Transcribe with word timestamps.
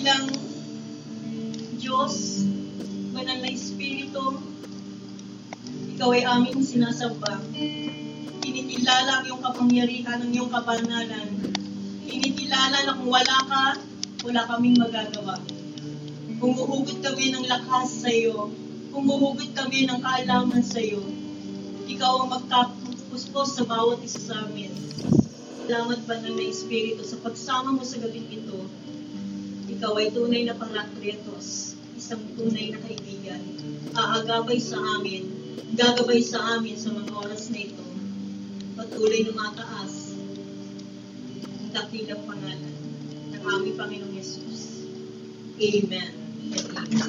dakilang 0.00 0.32
Diyos, 1.76 2.40
banal 3.12 3.36
na 3.44 3.52
Espiritu, 3.52 4.40
ikaw 5.92 6.16
ay 6.16 6.24
aming 6.24 6.64
sinasamba. 6.64 7.36
Kinikilala 8.40 9.20
ang 9.20 9.24
iyong 9.28 9.44
kapangyarihan 9.44 10.24
ng 10.24 10.32
iyong 10.32 10.48
kabanalan. 10.48 11.52
Kinikilala 12.08 12.80
na 12.88 12.96
kung 12.96 13.12
wala 13.12 13.36
ka, 13.44 13.64
wala 14.24 14.40
kaming 14.48 14.80
magagawa. 14.80 15.36
Kung 16.40 16.56
huhugot 16.56 17.04
kami 17.04 17.36
ng 17.36 17.44
lakas 17.44 18.00
sa 18.00 18.08
iyo, 18.08 18.48
kung 18.96 19.04
huhugot 19.04 19.52
kami 19.52 19.84
ng 19.84 20.00
kaalaman 20.00 20.64
sa 20.64 20.80
iyo, 20.80 21.04
ikaw 21.92 22.24
ang 22.24 22.40
magkapuspos 22.40 23.52
sa 23.52 23.68
bawat 23.68 24.00
isa 24.00 24.32
sa 24.32 24.48
amin. 24.48 24.72
Salamat 25.68 26.00
banal 26.08 26.40
na 26.40 26.44
Espiritu 26.48 27.04
sa 27.04 27.20
pagsama 27.20 27.76
mo 27.76 27.84
sa 27.84 28.00
gabing 28.00 28.32
ito. 28.32 28.64
Ikaw 29.80 29.96
ay 29.96 30.12
tunay 30.12 30.44
na 30.44 30.52
panglatriatos, 30.60 31.72
isang 31.96 32.20
tunay 32.36 32.68
na 32.68 32.84
kaibigan. 32.84 33.40
Aagabay 33.96 34.60
sa 34.60 34.76
amin, 34.76 35.24
gagabay 35.72 36.20
sa 36.20 36.60
amin 36.60 36.76
sa 36.76 36.92
mga 36.92 37.08
oras 37.16 37.48
na 37.48 37.64
ito. 37.64 37.80
Patuloy 38.76 39.24
na 39.24 39.32
mataas 39.32 40.20
ang 41.48 41.72
dakilang 41.72 42.28
pangalan 42.28 42.76
ng 43.32 43.40
aming 43.40 43.76
Panginoong 43.80 44.12
Yesus. 44.20 44.84
Amen. 45.56 46.12
Amen. 46.12 47.00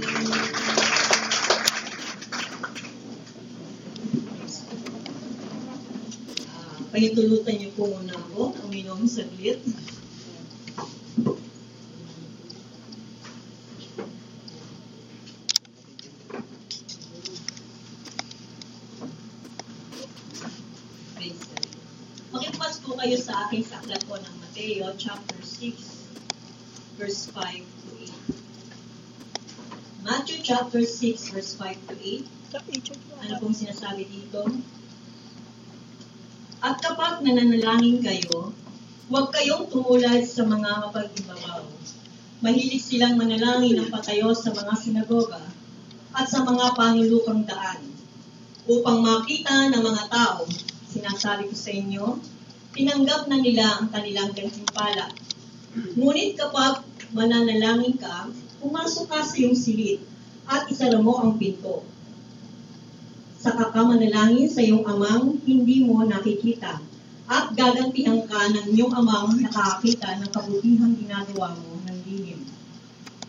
Ah, 6.47 6.79
Pahintulutan 6.87 7.55
niyo 7.59 7.75
po 7.75 7.91
muna 7.91 8.15
ako, 8.15 8.55
uminom 8.63 9.03
saglit. 9.11 9.59
Praise 21.15 21.43
God. 21.45 21.67
Makipas 22.33 22.81
po 22.81 22.97
kayo 22.97 23.17
sa 23.19 23.47
aking 23.47 23.61
saklat 23.61 24.01
po 24.09 24.17
ng 24.17 24.35
Mateo 24.41 24.89
chapter 24.97 25.37
6 25.37 26.97
verse 26.97 27.29
5 27.29 27.61
to 27.61 27.89
8. 28.33 28.35
Matthew 30.01 30.41
chapter 30.71 30.87
6 30.87 31.35
verse 31.35 31.59
5 31.59 31.75
to 31.91 31.95
8. 31.99 32.55
Ano 33.27 33.33
pong 33.43 33.51
sinasabi 33.51 34.07
dito? 34.07 34.47
At 36.63 36.79
kapag 36.79 37.19
nananalangin 37.27 37.99
kayo, 37.99 38.55
huwag 39.11 39.35
kayong 39.35 39.67
tumulad 39.67 40.23
sa 40.23 40.47
mga 40.47 40.87
mapag-ibabaw. 40.87 41.67
Mahilig 42.39 42.87
silang 42.87 43.19
manalangin 43.19 43.83
ng 43.83 43.91
patayo 43.91 44.31
sa 44.31 44.55
mga 44.55 44.71
sinagoga 44.79 45.43
at 46.15 46.31
sa 46.31 46.39
mga 46.47 46.71
panulukang 46.79 47.43
daan 47.43 47.91
upang 48.63 49.03
makita 49.03 49.75
ng 49.75 49.83
mga 49.83 50.07
tao. 50.07 50.47
Sinasabi 50.87 51.51
ko 51.51 51.55
sa 51.59 51.75
inyo, 51.75 52.15
tinanggap 52.71 53.27
na 53.27 53.43
nila 53.43 53.75
ang 53.75 53.91
kanilang 53.91 54.31
gantimpala. 54.31 55.11
Ngunit 55.99 56.39
kapag 56.39 56.79
mananalangin 57.11 57.99
ka, 57.99 58.31
pumasok 58.63 59.11
ka 59.11 59.19
sa 59.19 59.35
iyong 59.35 59.59
silid 59.59 60.07
at 60.51 60.67
isara 60.67 60.99
mo 60.99 61.15
ang 61.23 61.39
pinto. 61.39 61.87
Saka 63.39 63.71
ka 63.71 63.81
manalangin 63.87 64.51
sa 64.51 64.59
iyong 64.59 64.83
amang 64.83 65.39
hindi 65.47 65.87
mo 65.87 66.03
nakikita 66.03 66.83
at 67.31 67.55
gagantihan 67.55 68.27
ka 68.27 68.51
ng 68.51 68.75
iyong 68.75 68.91
amang 68.91 69.39
nakakita 69.39 70.19
ng 70.19 70.29
kabutihang 70.35 70.99
ginagawa 70.99 71.55
mo 71.55 71.79
ng 71.87 71.97
lihim. 72.03 72.43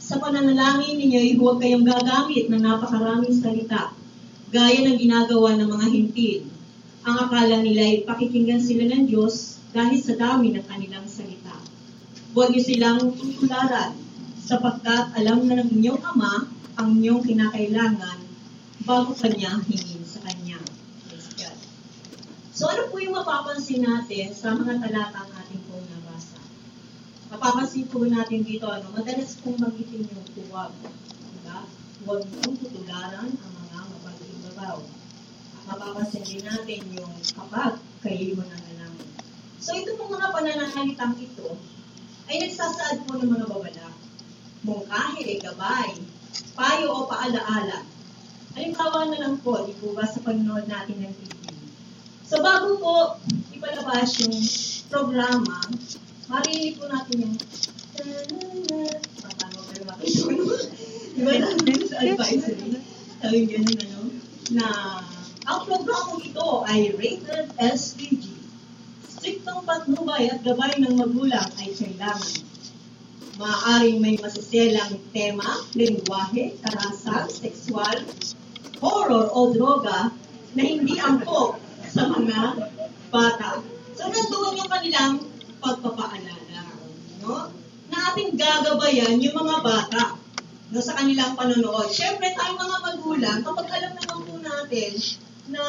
Sa 0.03 0.19
pananalangin 0.19 0.99
ninyo, 0.99 1.39
huwag 1.39 1.63
kayong 1.63 1.87
gagamit 1.87 2.51
ng 2.51 2.59
napakaraming 2.59 3.33
salita, 3.33 3.95
gaya 4.51 4.83
ng 4.83 4.99
ginagawa 4.99 5.55
ng 5.55 5.71
mga 5.71 5.87
hintil. 5.95 6.41
Ang 7.07 7.17
akala 7.23 7.63
nila 7.63 7.83
ay 7.87 7.97
pakikinggan 8.03 8.59
sila 8.59 8.91
ng 8.91 9.07
Diyos 9.07 9.63
dahil 9.71 10.03
sa 10.03 10.19
dami 10.19 10.53
ng 10.53 10.67
kanilang 10.67 11.07
salita. 11.07 11.55
Huwag 12.35 12.51
niyo 12.51 12.63
silang 12.67 13.15
tutularan, 13.15 14.02
sapagkat 14.53 15.17
alam 15.17 15.49
na 15.49 15.65
ng 15.65 15.81
inyong 15.81 16.05
Ama 16.13 16.45
ang 16.77 17.01
inyong 17.01 17.25
kinakailangan 17.25 18.21
bago 18.85 19.17
kanya 19.17 19.57
hingin 19.65 20.05
sa 20.05 20.21
kanya. 20.29 20.61
So 22.53 22.69
ano 22.69 22.93
po 22.93 23.01
yung 23.01 23.17
mapapansin 23.17 23.81
natin 23.81 24.37
sa 24.37 24.53
mga 24.53 24.77
talatang 24.85 25.33
ating 25.41 25.63
pong 25.73 25.89
nabasa? 25.89 26.37
Mapapansin 27.33 27.89
po 27.89 28.05
natin 28.05 28.45
dito, 28.45 28.69
ano, 28.69 28.93
madalas 28.93 29.41
pong 29.41 29.57
magitin 29.57 30.05
yung 30.05 30.21
huwag. 30.53 30.69
Diba? 31.33 31.65
Huwag 32.05 32.21
mong 32.29 32.57
tutularan 32.61 33.33
ang 33.33 33.53
mga 33.57 33.79
mapag-ibabaw. 33.89 34.85
Mapapansin 35.65 36.29
din 36.29 36.45
natin 36.45 36.93
yung 36.93 37.13
kapag 37.33 37.81
kayo 38.05 38.37
mo 38.37 38.45
nang 38.45 38.65
alaman. 38.77 39.09
So 39.65 39.73
ito 39.73 39.97
pong 39.97 40.13
mga 40.13 40.29
pananalitang 40.29 41.17
ito 41.17 41.57
ay 42.29 42.37
nagsasaad 42.37 43.09
po 43.09 43.17
ng 43.17 43.33
mga 43.33 43.49
babala. 43.49 44.02
Mungkahi, 44.63 45.43
gabay, 45.43 45.99
payo 46.55 46.87
o 46.95 47.11
paalaala. 47.11 47.83
Halimbawa 48.55 49.11
na 49.11 49.19
lang 49.19 49.35
po, 49.43 49.67
di 49.67 49.75
po 49.75 49.91
ba 49.91 50.07
sa 50.07 50.23
panonood 50.23 50.71
natin 50.71 51.03
ng 51.03 51.15
TV. 51.19 51.35
So 52.23 52.39
bago 52.39 52.79
po 52.79 52.95
ipalabas 53.51 54.23
yung 54.23 54.39
programa, 54.87 55.67
marinig 56.31 56.79
po 56.79 56.87
natin 56.87 57.17
yung 57.27 57.37
Paano 59.19 59.59
yung 59.67 59.89
makikita? 59.91 60.39
Di 61.13 61.21
ba 61.27 61.33
natin 61.43 61.79
sa 61.91 61.97
advisory? 61.99 62.79
Sabi 63.21 63.39
ganun 63.51 63.79
ano, 63.83 64.01
na 64.55 64.67
ang 65.43 65.61
programang 65.67 66.23
ito 66.23 66.47
ay 66.71 66.95
rated 66.97 67.51
SPG. 67.59 68.31
Striktong 69.11 69.67
patnubay 69.67 70.31
at 70.31 70.41
gabay 70.47 70.79
ng 70.79 70.95
magulang 71.03 71.51
ay 71.59 71.75
kailangan. 71.75 72.52
Maaaring 73.41 73.97
may 74.05 74.21
masiselang 74.21 75.01
tema, 75.17 75.65
lingwahe, 75.73 76.53
karasan, 76.61 77.33
sexual, 77.33 78.05
horror 78.83 79.33
o 79.33 79.55
droga 79.57 80.13
na 80.53 80.63
hindi 80.63 81.01
angkop 81.01 81.57
sa 81.89 82.13
mga 82.13 82.69
bata. 83.09 83.65
So, 83.97 84.09
nandoon 84.09 84.61
yung 84.61 84.69
kanilang 84.69 85.13
pagpapaalala. 85.65 86.65
No? 87.25 87.49
Na 87.89 87.97
ating 88.13 88.37
gagabayan 88.37 89.17
yung 89.23 89.37
mga 89.37 89.57
bata 89.65 90.03
no, 90.73 90.81
sa 90.81 90.97
kanilang 90.97 91.33
panonood. 91.33 91.89
Siyempre, 91.89 92.33
tayong 92.37 92.61
mga 92.61 92.79
magulang, 92.85 93.39
kapag 93.45 93.69
alam 93.69 93.93
naman 93.97 94.19
po 94.29 94.35
natin 94.41 94.93
na 95.49 95.63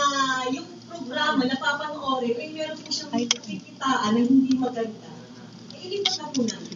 yung 0.52 0.68
programa 0.88 1.44
na 1.44 1.59
papanoorin, 1.59 2.40
ay 2.40 2.50
meron 2.56 2.79
po 2.79 2.88
siyang 2.91 3.12
kikitaan 3.28 4.12
na 4.16 4.22
hindi 4.23 4.52
maganda, 4.56 5.12
eh, 5.75 5.79
ilipat 5.84 6.16
na 6.19 6.28
po 6.31 6.41
natin. 6.44 6.72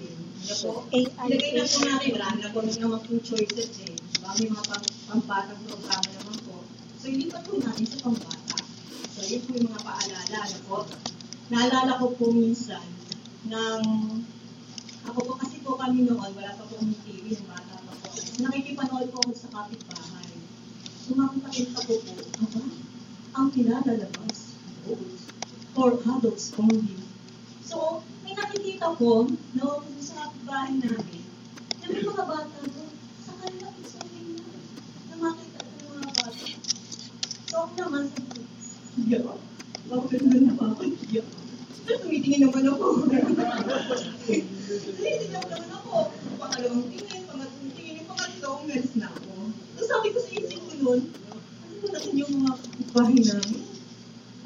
Ano 0.48 0.56
po? 0.64 0.88
Ilagay 0.96 1.60
na 1.60 1.68
po 1.68 1.78
natin, 1.84 2.12
na 2.16 2.48
po 2.56 2.60
naman 2.64 3.00
po 3.04 3.20
choices 3.20 3.84
eh. 3.84 3.92
Diba? 4.00 4.32
May 4.32 4.48
mga 4.48 4.64
pambatang 5.12 5.60
programa 5.68 6.08
naman 6.08 6.38
po. 6.48 6.64
So, 7.04 7.12
ilipat 7.12 7.44
po 7.44 7.60
natin 7.60 7.84
sa 7.84 8.00
pambata. 8.08 8.58
So, 9.12 9.28
yun 9.28 9.44
po 9.44 9.60
yung 9.60 9.68
mga 9.68 9.84
paalala. 9.84 10.40
Ano 10.48 10.60
po? 10.72 10.78
Naalala 11.52 12.00
ko 12.00 12.06
po 12.16 12.32
minsan, 12.32 12.80
ng 13.44 13.84
ako 15.08 15.20
po 15.24 15.34
kasi 15.36 15.60
po 15.68 15.76
kami 15.76 16.08
noon, 16.08 16.32
wala 16.32 16.52
pa 16.56 16.64
po 16.64 16.80
yung 16.80 16.96
TV, 17.04 17.36
yung 17.36 17.48
bata 17.52 17.84
pa 17.84 17.92
po. 18.00 18.08
Nakikipanood 18.40 19.08
po 19.12 19.20
ako 19.28 19.32
sa 19.36 19.52
kapitbahay. 19.52 20.32
Sumakapatid 21.08 21.76
pa 21.76 21.82
po 21.84 21.94
po, 22.08 22.14
aba, 22.44 22.64
ang 23.36 23.48
pinalalabas, 23.52 24.56
adults, 24.88 25.24
for 25.76 25.96
adults 26.08 26.56
only. 26.56 27.00
So, 27.68 28.04
nakikita 28.48 28.96
ko, 28.96 29.28
no, 29.60 29.84
sa 30.00 30.32
kapitbahay 30.32 30.80
namin, 30.80 31.28
na 31.84 31.92
may 31.92 32.00
mga 32.00 32.24
bata 32.24 32.64
doon, 32.64 32.96
sa 33.20 33.36
kanila 33.44 33.68
po 33.76 33.84
sabihin 33.84 34.40
na, 34.40 34.56
na 35.12 35.20
makita 35.20 35.60
ko 35.60 35.68
yung 35.84 36.00
mga 36.00 36.16
bata. 36.16 36.48
So, 37.52 37.68
ako 37.68 37.76
naman, 37.76 38.08
sabi 38.08 38.32
ko, 38.32 38.40
yeah, 39.04 39.36
bakit 39.92 40.24
na 40.24 40.40
naman 40.40 40.72
ako, 40.72 40.96
yeah. 41.12 41.28
So, 41.84 42.00
tumitingin 42.00 42.48
naman 42.48 42.72
ako. 42.72 43.12
Tumitingin 43.12 44.48
naman 45.36 45.68
ako. 45.68 46.16
Pangalawang 46.40 46.88
tingin, 46.88 47.28
pangatlong 47.28 47.76
tingin, 47.76 48.00
yung 48.00 48.08
pangatlo, 48.16 48.64
umalis 48.64 48.96
na 48.96 49.12
ako. 49.12 49.52
So, 49.76 49.92
sabi 49.92 50.16
ko 50.16 50.24
sa 50.24 50.32
isip 50.32 50.64
ko 50.64 50.72
noon, 50.80 51.04
ano 51.04 51.76
ba 51.84 51.88
natin 51.92 52.16
yung 52.16 52.32
mga 52.44 52.52
bahay 52.96 53.20
namin? 53.20 53.67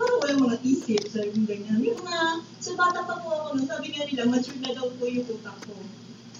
Parang 0.01 0.17
walang 0.17 0.41
mga 0.49 0.57
isip, 0.65 1.13
sabi 1.13 1.29
ko 1.29 1.45
ganyan. 1.45 1.77
Yung 1.77 2.01
mga, 2.01 2.41
so 2.57 2.73
bata 2.73 3.05
pa 3.05 3.21
po 3.21 3.29
ako, 3.37 3.47
no, 3.53 3.69
sabi 3.69 3.93
nga 3.93 4.09
nila, 4.09 4.25
mature 4.25 4.57
na 4.57 4.73
daw 4.73 4.89
po 4.97 5.05
yung 5.05 5.29
utak 5.29 5.53
ko. 5.61 5.77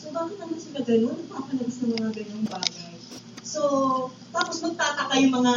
So, 0.01 0.09
bakit 0.09 0.41
naman 0.41 0.57
sila 0.57 0.81
ganun? 0.81 1.13
Napakalabas 1.29 1.77
ng 1.77 1.93
mga 1.93 2.09
ganyang 2.09 2.45
bagay. 2.49 2.93
So, 3.45 3.61
tapos 4.33 4.65
magtataka 4.65 5.13
yung 5.21 5.33
mga 5.37 5.53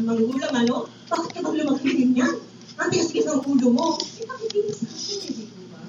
magulang, 0.00 0.54
ano? 0.64 0.88
Bakit 1.12 1.28
ka 1.28 1.40
bang 1.44 1.56
lumaki 1.60 1.88
ganyan? 1.92 2.40
Ang 2.80 2.88
tigas-tigas 2.88 3.28
ng 3.28 3.44
ulo 3.44 3.68
mo. 3.68 3.86
Eh, 4.00 4.24
bakit 4.24 4.48
hindi 4.48 4.72
sa 4.72 4.88
akin, 4.88 5.18
eh, 5.28 5.32
di 5.44 5.66
ba? 5.68 5.82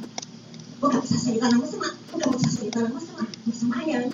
Huwag 0.83 0.92
ka 0.92 0.98
magsasalita 1.00 1.48
ng 1.48 1.62
masama. 1.63 1.88
Huwag 2.12 2.19
ka 2.19 2.27
magsasalita 2.27 2.80
na 2.83 2.92
masama, 2.92 3.24
masama 3.48 3.75
yan. 3.88 4.06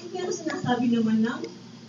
Eh, 0.00 0.06
pero 0.16 0.32
sinasabi 0.32 0.96
naman 0.96 1.20
ng 1.20 1.40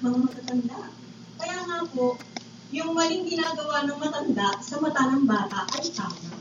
mga 0.04 0.18
matatanda. 0.20 0.92
Kaya 1.40 1.58
nga 1.64 1.80
po, 1.96 2.20
yung 2.68 2.92
maling 2.92 3.24
ginagawa 3.24 3.88
ng 3.88 3.96
matanda 3.96 4.60
sa 4.60 4.76
mata 4.84 5.08
ng 5.08 5.24
bata 5.24 5.64
ay 5.80 5.88
tama. 5.96 6.36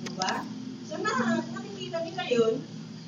Diba? 0.00 0.32
So 0.88 0.96
na, 1.04 1.44
nakikita 1.44 2.00
nila 2.00 2.24
yun. 2.32 2.54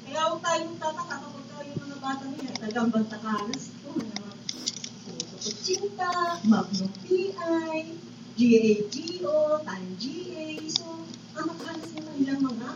Kaya 0.05 0.21
huwag 0.29 0.44
tayong 0.44 0.77
tataka 0.77 1.17
kapag 1.25 1.44
tayo 1.49 1.65
yung 1.65 1.81
mga 1.88 1.99
bata 2.05 2.25
nila. 2.29 2.50
Talagang 2.61 2.88
bantakanas 2.93 3.62
ito. 3.73 3.88
Mga 3.97 4.29
Kutsinta, 5.47 6.12
Magnum 6.44 6.93
PI, 7.09 7.94
GAGO, 8.37 9.37
Time 9.65 9.91
GA. 9.97 10.49
So, 10.69 10.85
ang 11.41 11.47
makalas 11.55 11.89
naman 11.97 12.15
nilang 12.21 12.43
mga 12.44 12.69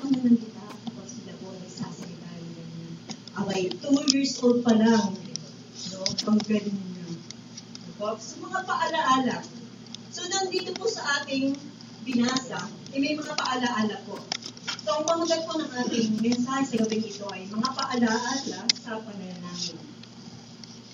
pananandita 0.00 0.66
kapag 0.88 1.08
sila 1.10 1.32
po 1.42 1.52
nagsasalita 1.52 2.28
ganyan. 2.32 2.94
Abay, 3.36 3.68
two 3.76 4.00
years 4.14 4.40
old 4.40 4.64
pa 4.64 4.72
lang. 4.72 5.12
No? 5.92 6.00
Ang 6.30 6.38
galing 6.46 6.91
So, 8.02 8.18
mga 8.18 8.66
paalaala. 8.66 9.46
So, 10.10 10.26
nandito 10.26 10.74
po 10.74 10.90
sa 10.90 11.22
ating 11.22 11.54
binasa, 12.02 12.66
eh, 12.90 12.98
may 12.98 13.14
mga 13.14 13.30
paalaala 13.38 13.94
po. 14.10 14.18
So, 14.82 14.98
ang 14.98 15.06
pamagat 15.06 15.46
po 15.46 15.54
ng 15.54 15.70
ating 15.70 16.18
mensahe 16.18 16.66
sa 16.66 16.82
gabing 16.82 17.06
ito 17.06 17.22
ay 17.30 17.46
mga 17.46 17.70
paalaala 17.70 18.60
sa 18.74 18.98
pananangin. 19.06 19.78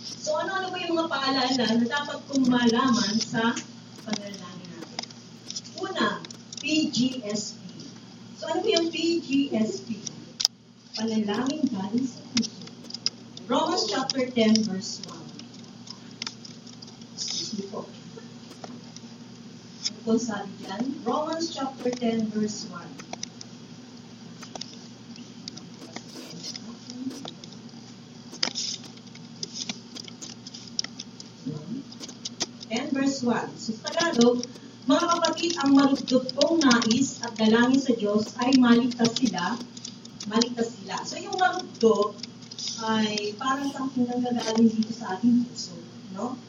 So, 0.04 0.36
ano-ano 0.36 0.68
ba 0.68 0.76
yung 0.84 1.00
mga 1.00 1.08
paalaala 1.08 1.64
na 1.80 1.86
dapat 1.88 2.18
kong 2.28 2.44
malaman 2.44 3.16
sa 3.24 3.56
pananangin 4.04 4.68
natin? 4.76 5.08
Una, 5.80 6.20
PGSP. 6.60 7.88
So, 8.36 8.52
ano 8.52 8.60
ba 8.60 8.68
yung 8.68 8.92
PGSP? 8.92 9.96
Panalangin 10.92 11.72
galing 11.72 12.04
sa 12.04 12.20
puso. 12.36 12.52
Romans 13.48 13.88
chapter 13.88 14.28
10, 14.28 14.68
verse 14.68 15.00
1. 15.08 15.17
Po 20.08 20.16
sabi 20.16 20.48
dyan? 20.64 21.04
Romans 21.04 21.52
chapter 21.52 21.92
10, 21.92 22.32
verse 22.32 22.64
1. 22.72 22.80
10 32.72 32.96
verse 32.96 33.20
1. 33.20 33.52
So, 33.60 33.76
sa 33.76 33.92
Tagalog, 33.92 34.48
mga 34.88 35.04
kapatid, 35.12 35.52
ang 35.60 35.76
marugdog 35.76 36.24
kong 36.40 36.64
nais 36.64 37.20
at 37.20 37.36
dalangin 37.36 37.76
sa 37.76 37.92
Diyos 37.92 38.32
ay 38.40 38.56
maligtas 38.56 39.12
sila. 39.12 39.60
Maligtas 40.24 40.72
sila. 40.72 41.04
So, 41.04 41.20
yung 41.20 41.36
marugdog 41.36 42.16
ay 42.80 43.36
parang 43.36 43.68
something 43.76 44.08
nang 44.08 44.24
gagaling 44.24 44.72
dito 44.72 44.88
sa 44.88 45.20
ating 45.20 45.44
puso. 45.52 45.76
No? 46.16 46.40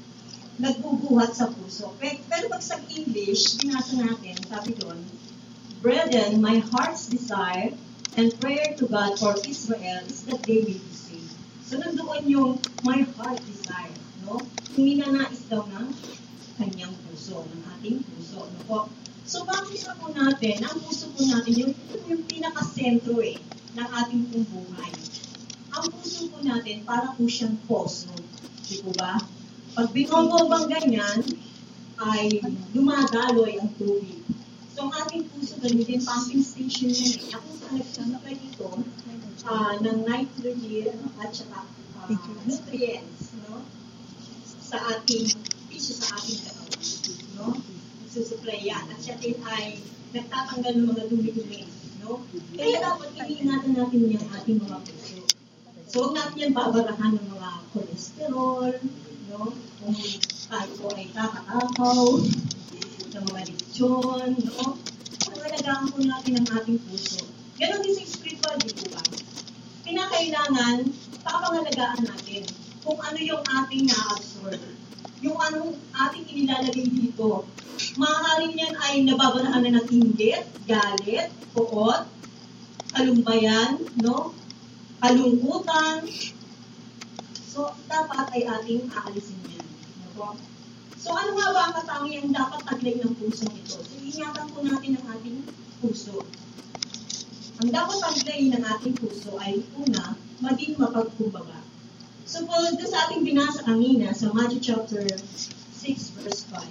Nagbubuhat 0.59 1.39
sa 1.39 1.47
puso. 1.47 1.95
Pero, 2.03 2.19
pag 2.51 2.59
sa 2.59 2.75
English, 2.91 3.57
binasa 3.63 3.95
natin, 3.95 4.35
sabi 4.43 4.75
doon, 4.75 4.99
Brethren, 5.79 6.43
my 6.43 6.59
heart's 6.59 7.07
desire 7.07 7.71
and 8.19 8.35
prayer 8.43 8.75
to 8.75 8.83
God 8.91 9.15
for 9.15 9.39
Israel 9.47 10.03
is 10.03 10.27
that 10.27 10.43
they 10.43 10.59
will 10.59 10.83
be 10.83 10.91
saved. 10.91 11.31
So, 11.63 11.79
nandoon 11.79 12.27
yung 12.27 12.51
my 12.83 13.07
heart 13.15 13.39
desire. 13.47 13.95
No? 14.27 14.43
Yung 14.75 15.15
daw 15.47 15.63
ng 15.65 15.87
kanyang 16.59 16.93
puso, 17.07 17.41
ng 17.47 17.61
ating 17.79 18.03
puso. 18.03 18.43
Ano 18.43 18.59
po? 18.67 18.79
So, 19.23 19.47
makikita 19.47 19.95
po 19.95 20.11
natin, 20.11 20.61
ang 20.67 20.77
puso 20.83 21.07
po 21.15 21.23
natin, 21.23 21.53
yung, 21.55 21.73
yung 22.05 22.21
pinakasentro 22.27 23.23
eh, 23.23 23.39
ng 23.79 23.87
ating 23.87 24.21
pong 24.29 24.47
buhay. 24.51 24.91
Ang 25.73 25.85
puso 25.95 26.27
po 26.27 26.43
natin, 26.43 26.83
para 26.83 27.15
po 27.15 27.23
siyang 27.25 27.55
poso. 27.65 28.11
Di 28.67 28.83
po 28.83 28.91
ba? 28.99 29.38
Pag 29.79 29.95
binobo 29.95 30.43
bang 30.51 30.67
ganyan, 30.67 31.23
ay 32.03 32.43
dumadaloy 32.75 33.63
ang 33.63 33.71
tubig. 33.79 34.19
So, 34.75 34.91
ang 34.91 35.07
ating 35.07 35.23
puso, 35.31 35.55
ganyan, 35.63 36.03
pumping 36.03 36.43
station 36.43 36.91
eh. 36.91 37.31
Ako 37.31 37.47
sa 37.55 37.67
nagsasabi 37.71 38.43
dito, 38.43 38.75
ah, 39.47 39.79
ng 39.79 40.03
nitrogen 40.03 40.99
at 41.23 41.31
saka 41.31 41.63
ah, 41.95 42.11
nutrients, 42.43 43.31
no? 43.47 43.63
sa 44.43 44.83
ating 44.99 45.31
tissue 45.71 45.95
sa 45.95 46.11
ating 46.19 46.43
katawan. 46.43 46.83
No? 47.39 47.47
Nagsusupply 48.03 48.59
yan. 48.59 48.83
At 48.83 48.99
siya 48.99 49.15
din 49.15 49.39
ay 49.47 49.79
nagtatanggal 50.11 50.75
ng 50.75 50.87
mga 50.91 51.03
dumi-dumi. 51.07 51.63
No? 52.03 52.27
Kaya 52.51 52.83
dapat 52.83 53.15
iniingatan 53.15 53.79
natin 53.79 54.11
yung 54.11 54.27
ating 54.27 54.59
mga 54.59 54.75
puso. 54.83 55.23
So, 55.87 56.03
huwag 56.03 56.19
natin 56.19 56.35
yan 56.35 56.51
babarahan 56.51 57.15
ng 57.15 57.27
mga 57.31 57.49
cholesterol, 57.71 58.75
no? 59.29 59.53
Kung 59.79 59.95
tayo 60.49 60.71
po 60.81 60.87
ay 60.97 61.07
kakakaw, 61.13 62.05
ng 63.09 63.25
mga 63.29 63.41
lechon, 63.49 64.31
no? 64.45 64.77
Pangalagaan 65.29 65.85
po 65.93 65.97
natin 66.01 66.41
ang 66.41 66.49
ating 66.61 66.79
puso. 66.89 67.21
Ganon 67.57 67.81
din 67.85 67.93
sa 67.97 68.05
spiritual, 68.05 68.57
di 68.61 68.73
po 68.73 68.85
ba? 68.93 69.01
Kinakailangan, 69.85 70.77
pakapangalagaan 71.21 72.01
natin 72.05 72.43
kung 72.81 72.99
ano 73.01 73.19
yung 73.19 73.43
ating 73.45 73.89
na-absorb. 73.89 74.61
Yung 75.19 75.35
anong 75.35 75.75
ating 75.93 76.25
inilalagay 76.31 76.87
dito. 76.87 77.43
Maaaring 77.99 78.55
yan 78.55 78.73
ay 78.79 79.03
nababarahan 79.03 79.61
na 79.65 79.77
ng 79.81 79.87
inggit, 79.91 80.47
galit, 80.63 81.27
puot, 81.51 82.07
kalumbayan, 82.95 83.77
no? 83.99 84.31
kalungkutan. 84.99 86.03
So, 87.49 87.73
dapat 87.89 88.29
ay 88.37 88.45
ating 88.45 88.93
aalisin 88.93 89.41
yan. 89.49 89.65
Ano 89.65 90.09
po? 90.13 90.27
So, 91.01 91.17
ano 91.17 91.33
nga 91.33 91.49
ba 91.49 91.61
ang 91.65 91.73
katangiang 91.81 92.29
dapat 92.29 92.61
taglay 92.61 93.01
ng 93.01 93.17
puso 93.17 93.49
ito? 93.49 93.81
So, 93.81 93.97
ingatan 93.97 94.53
po 94.53 94.61
natin 94.61 95.01
ang 95.01 95.17
ating 95.17 95.41
puso. 95.81 96.21
Ang 97.57 97.73
dapat 97.73 97.97
taglay 98.05 98.53
ng 98.53 98.61
ating 98.61 98.93
puso 99.01 99.33
ay 99.41 99.65
una, 99.81 100.13
maging 100.45 100.77
mapagkumbaga. 100.77 101.57
So, 102.29 102.45
po, 102.45 102.53
sa 102.85 103.09
ating 103.09 103.25
binasa 103.25 103.65
kanina, 103.65 104.13
sa 104.13 104.29
Matthew 104.29 104.61
chapter 104.61 105.01
6, 105.09 106.21
verse 106.21 106.45
5, 106.53 106.61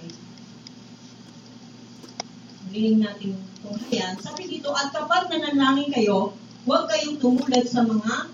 Liling 2.71 3.03
natin 3.03 3.35
kung 3.59 3.75
yan. 3.91 4.15
Sabi 4.23 4.47
dito, 4.47 4.71
at 4.71 4.95
kapag 4.95 5.27
nanalangin 5.27 5.91
kayo, 5.91 6.31
huwag 6.63 6.87
kayong 6.87 7.19
tumulad 7.19 7.67
sa 7.67 7.83
mga 7.83 8.31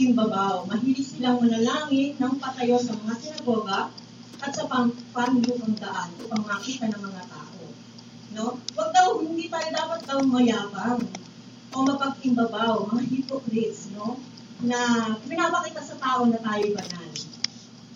mapag-imbabaw. 0.00 0.64
Mahilig 0.64 1.12
silang 1.12 1.44
manalangin 1.44 2.16
ng 2.16 2.34
patayo 2.40 2.80
sa 2.80 2.96
mga 2.96 3.14
sinagoga 3.20 3.92
at 4.40 4.50
sa 4.56 4.64
pang 4.64 4.88
panlukang 5.12 5.76
daan 5.76 6.08
upang 6.24 6.40
makita 6.48 6.88
ng 6.88 7.02
mga 7.04 7.22
tao. 7.28 7.60
No? 8.32 8.56
Huwag 8.72 8.90
daw, 8.96 9.20
hindi 9.20 9.52
tayo 9.52 9.68
dapat 9.68 10.00
daw 10.08 10.24
mayabang 10.24 11.04
o 11.70 11.76
mapag-imbabaw, 11.84 12.88
mga 12.88 13.02
hypocrites, 13.12 13.92
no? 13.92 14.16
na 14.64 15.12
pinapakita 15.28 15.84
sa 15.84 15.96
tao 16.00 16.24
na 16.24 16.40
tayo 16.40 16.64
banal. 16.72 17.10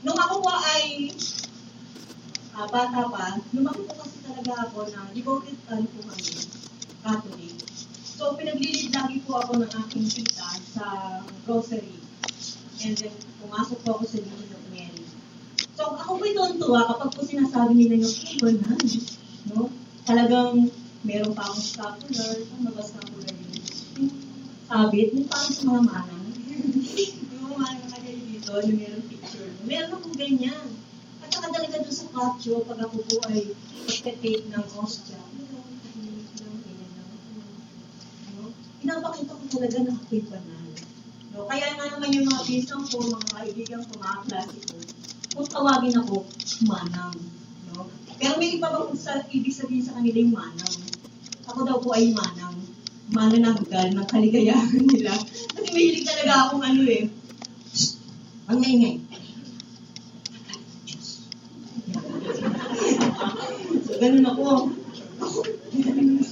Nung 0.05 0.19
ako 0.21 0.45
po 0.45 0.53
ay 0.53 1.09
uh, 2.53 2.69
bata 2.69 3.01
pa, 3.09 3.41
lumaki 3.57 3.81
po 3.89 3.93
kasi 4.05 4.17
talaga 4.29 4.69
ako 4.69 4.93
na 4.93 5.09
devoted 5.17 5.57
ano 5.73 5.89
po 5.89 5.99
kami, 6.13 6.33
Catholic. 7.01 7.54
So, 8.25 8.41
pinaglilid 8.41 8.89
lagi 8.97 9.21
po 9.29 9.37
ako 9.37 9.61
ng 9.61 9.69
aking 9.85 10.09
tita 10.09 10.49
sa 10.73 10.85
grocery. 11.45 12.01
And 12.81 12.97
then, 12.97 13.13
pumasok 13.45 13.85
po 13.85 14.01
ako 14.01 14.09
sa 14.09 14.17
Legion 14.17 14.49
of 14.49 14.65
Mary. 14.73 15.05
So, 15.77 15.93
ako 15.93 16.25
po'y 16.25 16.33
tuwa 16.57 16.89
kapag 16.89 17.13
po 17.13 17.21
sinasabi 17.21 17.77
nila 17.77 18.01
yung 18.01 18.17
oh, 18.17 18.41
banal. 18.41 18.81
No? 19.53 19.61
Talagang 20.09 20.73
meron 21.05 21.37
pa 21.37 21.45
akong 21.45 21.69
scapular. 21.69 22.41
Ano 22.57 22.73
ba 22.73 22.81
scapular 22.81 23.29
yun? 23.29 23.61
Yung 24.01 24.13
sabit, 24.73 25.09
yung 25.13 25.29
parang 25.29 25.53
sa 25.53 25.63
mga 25.69 25.83
manang. 25.85 26.25
yung 27.29 27.53
mga 27.61 27.69
nakalagay 27.77 28.17
dito, 28.25 28.53
yung 28.57 28.79
meron 28.81 29.05
picture. 29.05 29.53
Meron 29.69 29.93
akong 30.01 30.17
ganyan. 30.17 30.67
At 31.21 31.29
saka 31.29 31.53
talaga 31.53 31.77
doon 31.77 31.93
sa 31.93 32.09
patio, 32.09 32.65
pag 32.65 32.89
ako 32.89 33.05
po 33.05 33.17
ay 33.29 33.53
pagka-take 33.85 34.49
ng 34.49 34.67
hostya, 34.73 35.21
meron, 35.37 35.77
tahimik 35.85 36.29
lang, 36.41 36.57
ganyan 36.65 36.93
lang. 36.97 37.11
No? 38.35 38.49
Pinapakita 38.85 39.33
ko 39.33 39.45
talaga 39.49 39.81
na 39.81 39.97
ako'y 39.97 40.21
banal. 40.29 40.69
No? 41.33 41.49
Kaya 41.49 41.73
nga 41.73 41.89
naman 41.89 42.13
yung 42.21 42.29
mga 42.29 42.45
pinsan 42.45 42.85
ko, 42.85 43.01
mga 43.01 43.33
kaibigan 43.33 43.81
ko, 43.81 43.97
mga 43.97 44.19
klase 44.29 44.57
ko, 44.61 44.77
kung 45.33 45.49
tawagin 45.49 45.97
ako, 46.05 46.29
manang. 46.69 47.17
No? 47.73 47.89
Pero 48.21 48.37
may 48.37 48.61
iba 48.61 48.69
bang 48.69 48.93
sa, 48.93 49.25
ibig 49.33 49.57
sabihin 49.57 49.89
sa 49.89 49.97
kanila 49.97 50.21
yung 50.21 50.37
manang. 50.37 50.77
Ako 51.49 51.65
daw 51.65 51.81
po 51.81 51.97
ay 51.97 52.13
manang. 52.13 52.61
Manananggal 53.09 53.97
ng 53.97 54.05
kaligayahan 54.05 54.85
nila. 54.85 55.17
Kasi 55.57 55.69
mahilig 55.73 56.05
talaga 56.05 56.53
akong 56.53 56.65
ano 56.69 56.85
eh. 56.85 57.09
Shh! 57.73 57.97
Ang 58.53 58.61
ngay-ngay. 58.61 58.97
so, 63.81 63.97
ganun 63.97 64.29
ako. 64.29 64.77
Ganun 65.73 66.21
na. 66.21 66.23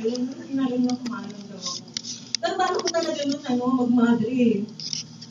Ganun 0.00 0.22
na, 0.26 0.32
sinagin 0.50 0.82
mo 0.84 0.92
kumanang 1.04 1.44
daw 1.48 1.60
ako. 1.60 1.82
Pero 2.40 2.54
paano 2.56 2.76
ko 2.80 2.88
talaga 3.00 3.22
nun, 3.24 3.42
ano, 3.48 3.64
magmadre. 3.80 4.68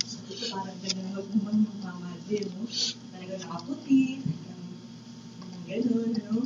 Sabi 0.01 0.33
ko, 0.33 0.43
parang 0.57 0.77
ganun 0.81 1.07
mag 1.13 1.27
magmamadre, 1.69 2.37
no? 2.49 2.65
Talagang 3.13 3.41
nakaputi, 3.45 4.03
talagang 4.25 5.65
ganun, 5.69 6.11
ano? 6.17 6.37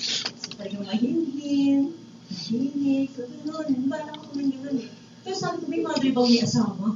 So, 0.00 0.48
talagang 0.56 0.88
mahingin, 0.88 1.92
mahinig, 2.32 3.08
so 3.12 3.28
ganun. 3.28 3.68
Bala 3.92 4.10
ko 4.16 4.24
naman 4.32 4.46
ganun 4.56 4.76
eh. 4.88 4.90
Pero 5.20 5.36
sabi 5.36 5.56
ko, 5.60 5.64
may 5.68 5.82
madre 5.84 6.08
bang 6.16 6.28
may 6.32 6.40
asawa? 6.40 6.86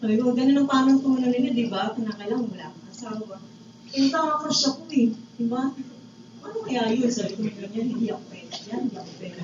Sabi 0.00 0.14
ko, 0.20 0.36
ganun 0.36 0.60
ang 0.60 0.68
parang 0.68 0.98
tunan 1.00 1.32
nila, 1.32 1.56
di 1.56 1.66
ba? 1.72 1.96
Kinakailangan 1.96 2.52
wala 2.52 2.68
kang 2.68 2.88
asawa. 2.92 3.36
Eh, 3.96 4.12
nakakrush 4.12 4.64
ako 4.68 4.82
eh. 4.92 5.08
Di 5.40 5.44
ba? 5.48 5.72
Ano 6.44 6.56
kaya 6.68 6.92
yun? 6.92 7.08
Sabi 7.08 7.32
ko, 7.40 7.48
ganyan, 7.48 7.96
hindi 7.96 8.12
ako 8.12 8.22
pwede. 8.28 8.54
Yan, 8.68 8.80
hindi 8.84 8.96
ako 9.00 9.10
pwede. 9.16 9.40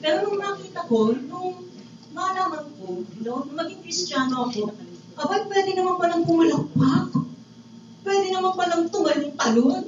Pero 0.00 0.16
nung 0.24 0.40
nakita 0.40 0.80
ko, 0.88 1.12
nung 1.12 1.69
malaman 2.10 2.64
ko, 2.78 3.06
no, 3.22 3.46
nung 3.46 3.58
maging 3.58 3.80
kristyano 3.82 4.50
ako, 4.50 4.74
abay, 5.20 5.40
pwede 5.46 5.70
naman 5.78 5.94
palang 6.00 6.22
pumalakpak. 6.26 7.10
Pwede 8.00 8.26
naman 8.32 8.56
palang 8.56 8.88
tumalong 8.88 9.36
talon. 9.36 9.84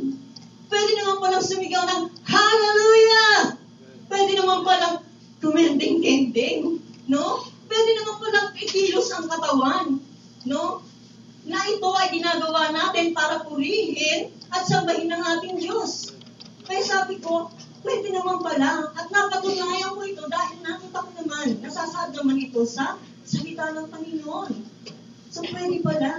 Pwede 0.69 0.91
naman 1.01 1.17
palang 1.21 1.45
sumigaw 1.45 1.85
ng 1.85 2.03
Hallelujah! 2.29 3.57
Pwede 4.07 4.33
naman 4.37 4.63
palang 4.63 5.01
tumending-dending. 5.41 6.79
No? 7.09 7.49
Pwede 7.67 7.91
naman 7.97 8.17
palang 8.21 8.49
ikilos 8.57 9.09
ang 9.17 9.27
katawan. 9.27 9.99
No? 10.45 10.85
Na 11.49 11.59
ito 11.67 11.89
ay 11.99 12.15
ginagawa 12.15 12.71
natin 12.71 13.17
para 13.17 13.43
purihin 13.43 14.31
at 14.53 14.69
sambahin 14.69 15.11
ng 15.11 15.23
ating 15.37 15.57
Diyos. 15.59 16.13
Kaya 16.69 16.85
sabi 16.85 17.19
ko, 17.19 17.51
pwede 17.83 18.15
naman 18.15 18.39
pala. 18.45 18.93
At 18.95 19.11
napatunayan 19.11 19.97
ko 19.97 20.01
ito 20.07 20.25
dahil 20.29 20.63
nakita 20.63 20.99
ko 21.03 21.11
naman, 21.19 21.59
nasasaad 21.65 22.15
naman 22.15 22.39
ito 22.39 22.63
sa 22.69 23.01
salita 23.27 23.75
ng 23.75 23.89
Panginoon. 23.91 24.53
So, 25.43 25.51
pwede 25.59 25.83
pala. 25.83 26.11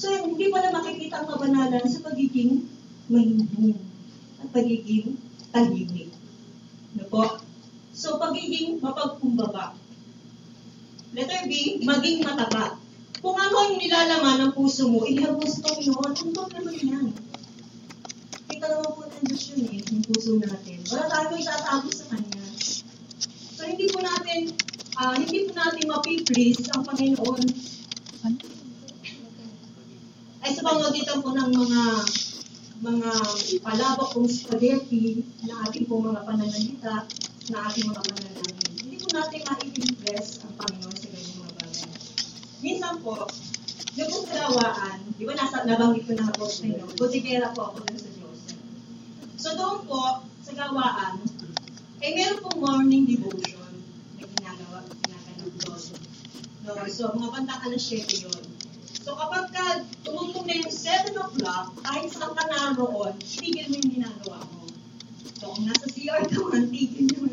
So, 0.00 0.08
hindi 0.16 0.48
pala 0.48 0.72
makikita 0.72 1.20
ang 1.20 1.28
kabanalan 1.28 1.84
sa 1.84 2.00
pagiging 2.08 2.64
mahimbing 3.12 3.76
at 4.40 4.48
pagiging 4.48 5.20
tahimik. 5.52 6.08
Ano 6.96 7.04
po? 7.12 7.24
So, 7.92 8.16
pagiging 8.16 8.80
mapagkumbaba. 8.80 9.76
Letter 11.12 11.42
B, 11.52 11.84
maging 11.84 12.24
matapat. 12.24 12.80
Kung 13.20 13.36
ano 13.36 13.56
ang 13.60 13.76
nilalaman 13.76 14.48
ng 14.48 14.52
puso 14.56 14.88
mo, 14.88 15.04
iharap 15.04 15.36
mo 15.36 15.44
sa 15.44 15.60
Panginoon, 15.60 16.12
ano 16.16 16.40
naman 16.48 16.80
yan? 16.80 17.06
Kita 18.48 18.66
naman 18.72 18.88
po 18.96 19.04
ng 19.04 19.24
Diyos 19.28 19.52
yun 19.52 19.68
eh, 19.68 19.84
yung 19.84 20.04
puso 20.08 20.40
natin. 20.40 20.80
Wala 20.88 21.12
tayong 21.12 21.44
itatago 21.44 21.92
sa 21.92 22.08
Kanya. 22.08 22.40
So, 23.52 23.68
hindi 23.68 23.84
po 23.92 24.00
natin, 24.00 24.56
ah, 24.96 25.12
hindi 25.12 25.44
po 25.44 25.52
natin 25.52 25.92
mapiplease 25.92 26.72
ang 26.72 26.88
Panginoon. 26.88 27.68
Ay 30.40 30.56
sa 30.56 30.64
pamamagitan 30.66 31.24
po 31.24 31.32
ng 31.32 31.52
mga 31.56 31.82
mga 32.80 33.10
palabok 33.64 34.08
kong 34.16 34.28
spaghetti 34.28 35.24
na 35.44 35.68
ating 35.68 35.84
po 35.84 36.00
mga 36.00 36.24
pananalita, 36.24 37.04
na 37.52 37.56
ating 37.68 37.86
mga 37.86 38.02
pananalita. 38.02 38.66
Hindi 38.82 38.96
po 38.98 39.08
natin 39.14 39.40
ma-impress 39.46 40.42
ang 40.42 40.52
Panginoon 40.58 40.96
sa 40.96 41.08
ganyan 41.12 41.36
mga 41.38 41.54
bagay. 41.60 41.88
Minsan 42.64 42.94
po, 43.04 43.30
yung 43.94 44.10
po 44.10 44.18
sa 44.26 44.36
lawaan, 44.48 44.98
di 45.14 45.24
ba 45.28 45.32
nasa, 45.38 45.62
nabanggit 45.62 46.04
ko 46.08 46.12
na 46.18 46.32
po 46.32 46.50
sa 46.50 46.66
inyo, 46.66 46.84
butikera 46.98 47.52
po 47.54 47.60
ako 47.70 47.76
dun 47.84 48.00
sa 48.00 48.10
Diyos. 48.10 48.40
So 49.38 49.48
doon 49.54 49.86
po, 49.86 50.24
sa 50.40 50.52
gawaan, 50.56 51.20
eh 52.00 52.10
meron 52.16 52.42
pong 52.42 52.58
morning 52.58 53.04
devotion 53.06 53.70
na 54.18 54.24
ginagawa, 54.24 54.82
ginagawa 54.88 55.46
doon. 55.62 55.82
No, 56.64 56.74
so 56.90 57.12
mga 57.12 57.28
bandang 57.28 57.60
alas 57.64 57.84
7 57.86 58.24
yun. 58.24 58.50
So 59.00 59.16
kapag 59.16 59.48
ka 59.50 59.80
tumutong 60.04 60.44
na 60.44 60.60
yung 60.60 60.70
7 60.70 61.16
o'clock, 61.16 61.72
kahit 61.80 62.12
saan 62.12 62.36
ka 62.36 62.44
naroon, 62.46 63.16
tigil 63.24 63.66
mo 63.72 63.76
yung 63.80 63.92
ginagawa 63.96 64.38
mo. 64.52 64.68
So 65.40 65.56
kung 65.56 65.64
nasa 65.64 65.88
CR 65.88 66.28
ka 66.28 66.40
man, 66.46 66.68
tigil 66.68 67.08
mo. 67.16 67.26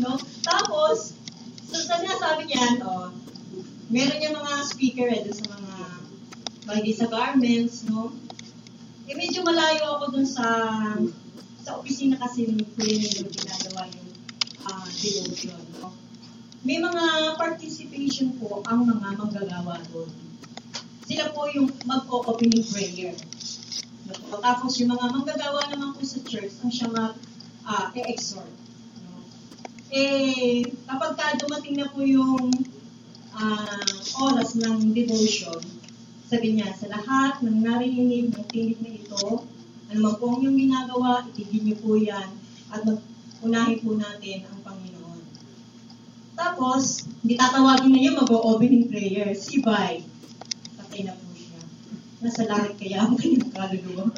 no? 0.00 0.16
Tapos, 0.40 1.12
so 1.68 1.76
sa 1.76 2.00
sinasabi 2.00 2.48
niyan, 2.48 2.80
oh, 2.88 3.12
meron 3.92 4.18
niya 4.18 4.34
mga 4.34 4.52
speaker 4.64 5.06
eh, 5.12 5.20
doon 5.28 5.36
sa 5.36 5.46
mga, 5.52 5.74
bagay 6.66 6.94
sa 6.96 7.06
garments, 7.06 7.86
no? 7.86 8.10
Eh 9.06 9.14
medyo 9.14 9.46
malayo 9.46 10.00
ako 10.00 10.18
dun 10.18 10.26
sa, 10.26 10.48
sa 11.62 11.78
opisina 11.78 12.18
kasi 12.18 12.50
ni 12.50 12.66
Kuya 12.74 12.98
nila 12.98 13.30
ginagawa 13.30 13.86
yung 13.94 14.10
ah, 14.66 14.88
devotion, 14.90 15.62
no? 15.78 15.94
May 16.66 16.82
mga 16.82 17.38
participation 17.38 18.34
po 18.42 18.66
ang 18.66 18.90
mga 18.90 19.14
manggagawa 19.14 19.78
doon. 19.94 20.10
Sila 21.06 21.30
po 21.46 21.54
yung 21.54 21.70
mag-opening 21.86 22.66
prayer. 22.66 23.14
Tapos 24.42 24.82
yung 24.82 24.90
mga 24.98 25.06
manggagawa 25.14 25.70
naman 25.70 25.94
po 25.94 26.02
sa 26.02 26.18
church, 26.26 26.58
ang 26.58 26.74
siya 26.74 26.90
mag-exhort. 26.90 28.50
no? 29.06 29.22
Eh, 29.94 30.66
kapag 30.90 31.14
ka 31.14 31.38
dumating 31.38 31.78
na 31.78 31.86
po 31.86 32.02
yung 32.02 32.50
ah, 33.38 33.94
oras 34.26 34.58
ng 34.58 34.90
devotion, 34.90 35.62
sabi 36.26 36.58
niya, 36.58 36.74
sa 36.74 36.90
lahat 36.90 37.38
ng 37.46 37.62
narinig 37.62 38.34
ng 38.34 38.46
tinig 38.50 38.82
na 38.82 38.90
ito, 38.98 39.46
ano 39.86 39.98
man 40.02 40.14
po 40.18 40.42
yung 40.42 40.58
ginagawa, 40.58 41.30
itigil 41.30 41.62
niyo 41.62 41.78
po 41.78 41.94
yan 41.94 42.26
at 42.74 42.82
mag-unahin 42.82 43.78
po 43.86 43.94
natin 43.94 44.50
ang 44.50 44.58
Panginoon. 44.66 45.22
Tapos, 46.34 47.06
hindi 47.22 47.38
tatawagin 47.38 47.94
na 47.94 47.98
niya 48.02 48.18
mag-opening 48.18 48.90
prayer. 48.90 49.30
Si 49.38 49.62
Bay, 49.62 50.02
patay 50.74 51.06
na 51.06 51.14
po. 51.14 51.25
Nasa 52.16 52.48
langit 52.48 52.80
kaya 52.80 53.04
ang 53.04 53.12
kanyang 53.20 53.52
kaluluwa. 53.52 54.08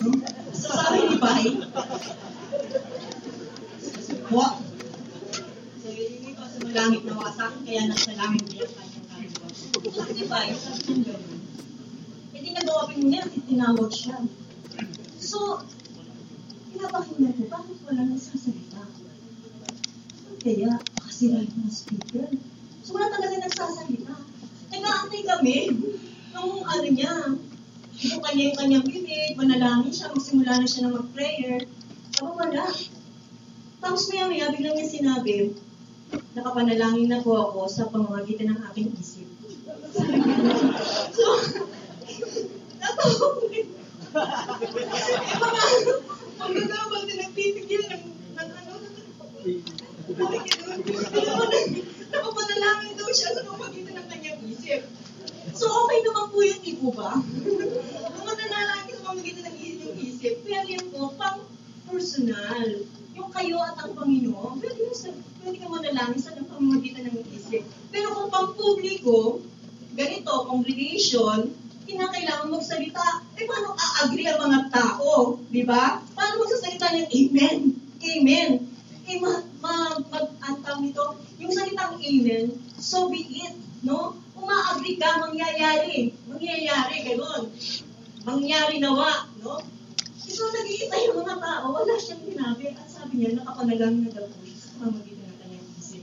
No? 0.00 0.08
So 0.56 0.72
sabi 0.72 0.98
ni 1.04 1.16
Bay, 1.20 1.44
What? 4.32 4.54
So 5.84 5.86
yung 5.92 6.32
sa 6.32 6.60
langit 6.72 7.02
na 7.04 7.12
wasak, 7.12 7.52
kaya 7.68 7.84
nasa 7.84 8.16
langit 8.16 8.44
kaya 8.48 8.64
ang 8.64 8.76
kanyang 8.80 9.06
kaluluwa. 9.08 9.92
Sabi 9.92 10.12
ni 10.16 10.24
Bay, 10.24 10.48
sabi 10.56 10.80
niya 10.96 11.12
gano'n. 11.12 11.40
Hindi 12.32 12.48
nag-opening 12.56 13.08
niya, 13.12 13.22
tinawag 13.28 13.92
siya. 13.92 14.16
So, 15.20 15.60
pinapakinggan 16.72 17.36
ko, 17.36 17.44
bakit 17.52 17.78
wala 17.84 18.02
nagsasalita? 18.08 18.82
Kaya, 20.42 20.72
kasi 21.06 21.30
right 21.30 21.52
na 21.60 21.68
speaker. 21.68 22.26
So, 22.82 22.96
wala 22.96 23.12
talaga 23.12 23.36
nagsasalita. 23.46 24.16
Nag-aantay 24.72 25.22
kami 25.22 25.56
nung 26.32 26.64
ano 26.64 26.86
niya, 26.88 27.14
yung 28.02 28.22
kanya 28.22 28.42
yung 28.50 28.58
kanyang 28.58 28.84
bibig, 28.86 29.38
manalangin 29.38 29.94
siya, 29.94 30.10
magsimula 30.10 30.58
na 30.58 30.66
siya 30.66 30.82
ng 30.86 30.96
mag-prayer. 30.98 31.62
Aba, 32.18 32.30
wala. 32.34 32.66
Tapos 33.78 34.02
maya 34.10 34.26
maya, 34.26 34.50
biglang 34.50 34.74
niya 34.78 34.90
sinabi, 34.90 35.54
nakapanalangin 36.34 37.08
na 37.10 37.22
po 37.22 37.38
ako 37.38 37.70
sa 37.70 37.86
pamamagitan 37.90 38.54
ng 38.54 38.60
aking 38.70 38.90
isip. 38.98 39.28
so, 41.16 41.26
natawa 42.82 43.26
ko 43.38 43.46
rin. 43.50 43.68
eh, 43.70 45.36
mga, 45.38 45.62
ang 46.42 46.52
gagawag 46.52 47.02
na 47.06 47.14
nagpipigil 47.22 47.82
ng, 47.86 48.04
ng 48.34 48.50
ano, 48.50 48.72
ng, 48.82 48.94
Nakapanalangin 52.12 52.94
daw 52.98 53.08
siya 53.08 53.30
sa 53.32 53.42
pamagitan 53.46 53.94
ng 53.96 54.06
kanyang 54.10 54.38
isip. 54.50 54.84
So, 55.50 55.66
okay 55.66 55.98
naman 56.06 56.26
po 56.30 56.38
yun, 56.46 56.58
di 56.62 56.74
po 56.78 56.94
ba? 56.94 57.18
Kung 58.14 58.26
mananalangin 58.26 58.94
sa 58.94 59.04
pamagitan 59.10 59.50
ng 59.50 59.56
inyong 59.58 59.96
isip, 59.98 60.34
pero 60.46 60.62
yun 60.70 60.86
po, 60.94 61.10
pang 61.18 61.42
personal. 61.90 62.86
Yung 63.12 63.30
kayo 63.34 63.58
at 63.60 63.76
ang 63.82 63.92
Panginoon, 63.98 64.62
pwede, 64.62 64.78
yun 64.78 64.94
sa, 64.94 65.10
pwede 65.42 65.56
ka 65.58 65.66
manalangin 65.66 66.20
sa 66.22 66.38
pamamagitan 66.38 67.10
ng 67.10 67.26
isip. 67.34 67.66
Pero 67.90 68.14
kung 68.14 68.30
pang 68.30 68.54
publiko, 68.54 69.42
ganito, 69.98 70.32
congregation, 70.46 71.52
kinakailangan 71.84 72.48
magsalita. 72.48 73.26
Eh, 73.36 73.44
paano 73.44 73.74
a-agree 73.74 74.30
ang 74.30 74.40
mga 74.48 74.60
tao? 74.70 75.36
Di 75.50 75.62
ba? 75.66 76.00
Paano 76.14 76.46
magsasalita 76.46 76.86
ng 76.94 77.08
amen? 77.10 77.58
Amen. 78.02 78.50
Eh, 79.02 79.18
ma, 79.18 79.42
ma, 79.60 79.98
mag, 80.08 80.26
ang 80.42 80.78
nito, 80.80 81.18
yung 81.42 81.52
salitang 81.52 81.98
amen, 81.98 82.54
so 82.78 83.10
be 83.10 83.26
it, 83.42 83.54
no? 83.82 84.14
Kung 84.32 84.46
ma-agree 84.46 84.96
ka, 84.96 85.18
mangyayari. 85.62 86.10
Mangyayari, 86.26 86.96
gano'n. 87.06 87.44
Mangyari 88.26 88.74
nawa, 88.82 89.30
no? 89.46 89.62
So, 90.18 90.50
nag-iisa 90.50 90.96
yung 91.06 91.22
mga 91.22 91.38
tao, 91.38 91.70
wala 91.70 91.94
siyang 92.02 92.26
sinabi. 92.26 92.74
At 92.74 92.90
sabi 92.90 93.22
niya, 93.22 93.38
nakapanalangin 93.38 94.10
na 94.10 94.10
daw 94.10 94.26
po 94.26 94.42
siya 94.42 94.58
sa 94.58 94.70
pamagitan 94.82 95.22
ng 95.30 95.38
kanyang 95.38 95.68
isip. 95.78 96.02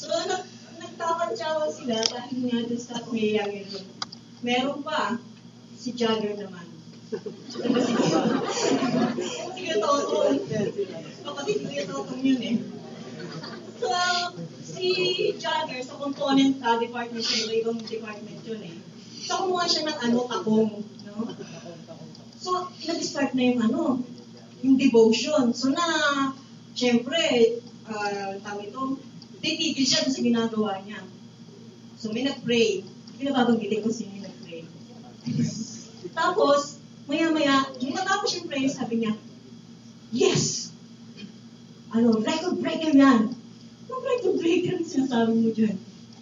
So, 0.00 0.08
nag, 0.08 0.48
nagkakantsawa 0.80 1.68
sila 1.68 2.00
dahil 2.00 2.36
nga 2.48 2.64
doon 2.64 2.80
sa 2.80 3.04
pangyayari 3.04 3.68
nun. 3.68 3.86
Meron 4.40 4.80
pa, 4.80 5.20
si 5.76 5.92
Jagger 5.92 6.40
naman. 6.40 6.64
Si 7.12 7.60
Kuya 9.52 9.76
Totong? 9.84 10.40
Kapatid 11.28 11.56
ni 11.60 11.64
Kuya 11.68 11.84
Totong 11.92 12.22
yun 12.24 12.40
eh. 12.40 12.56
So, 13.84 13.88
si 14.64 14.88
Jagger 15.36 15.84
sa 15.84 15.94
component 16.00 16.56
uh, 16.64 16.80
department 16.80 17.20
iba 17.20 17.52
ibang 17.60 17.80
department 17.84 18.40
yun 18.48 18.62
eh. 18.64 18.93
So, 19.24 19.40
kumuha 19.40 19.64
siya 19.64 19.88
ng 19.88 19.98
ano, 20.04 20.18
takong. 20.28 20.84
No? 21.08 21.32
So, 22.36 22.68
nag-start 22.84 23.32
na 23.32 23.42
yung 23.48 23.60
ano, 23.64 24.04
yung 24.60 24.76
devotion. 24.76 25.56
So, 25.56 25.72
na, 25.72 25.84
syempre, 26.76 27.56
uh, 27.88 28.36
tawag 28.44 28.68
ito, 28.68 29.00
titigil 29.40 29.88
siya 29.88 30.04
sa 30.12 30.20
ginagawa 30.20 30.84
niya. 30.84 31.00
So, 31.96 32.12
may 32.12 32.28
nag-pray. 32.28 32.84
Pinababanggitin 33.16 33.80
ko 33.80 33.88
sino 33.88 34.12
yung 34.12 34.28
nag-pray. 34.28 34.62
Tapos, 36.20 36.76
maya-maya, 37.08 37.72
nung 37.80 37.96
matapos 37.96 38.36
yung 38.36 38.48
prayer, 38.48 38.68
sabi 38.68 39.04
niya, 39.04 39.16
Yes! 40.12 40.70
Ano, 41.90 42.20
record 42.20 42.60
breaker 42.60 42.92
yan. 42.92 43.34
Anong 43.88 44.04
record 44.04 44.36
breaker 44.38 44.78
ang 44.78 44.86
sinasabi 44.86 45.32
mo 45.32 45.48
dyan? 45.50 45.80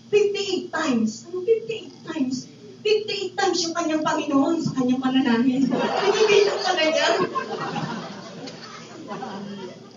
58 0.08 0.68
times. 0.68 1.10
Ano 1.28 1.42
58 1.44 2.08
times? 2.08 2.51
58 2.82 3.38
times 3.38 3.58
yung 3.62 3.74
kanyang 3.78 4.02
Panginoon 4.02 4.56
sa 4.58 4.74
kanyang 4.74 4.98
pananahin. 4.98 5.62
Binibilang 5.70 6.60
pala 6.66 6.82
niya. 6.82 7.08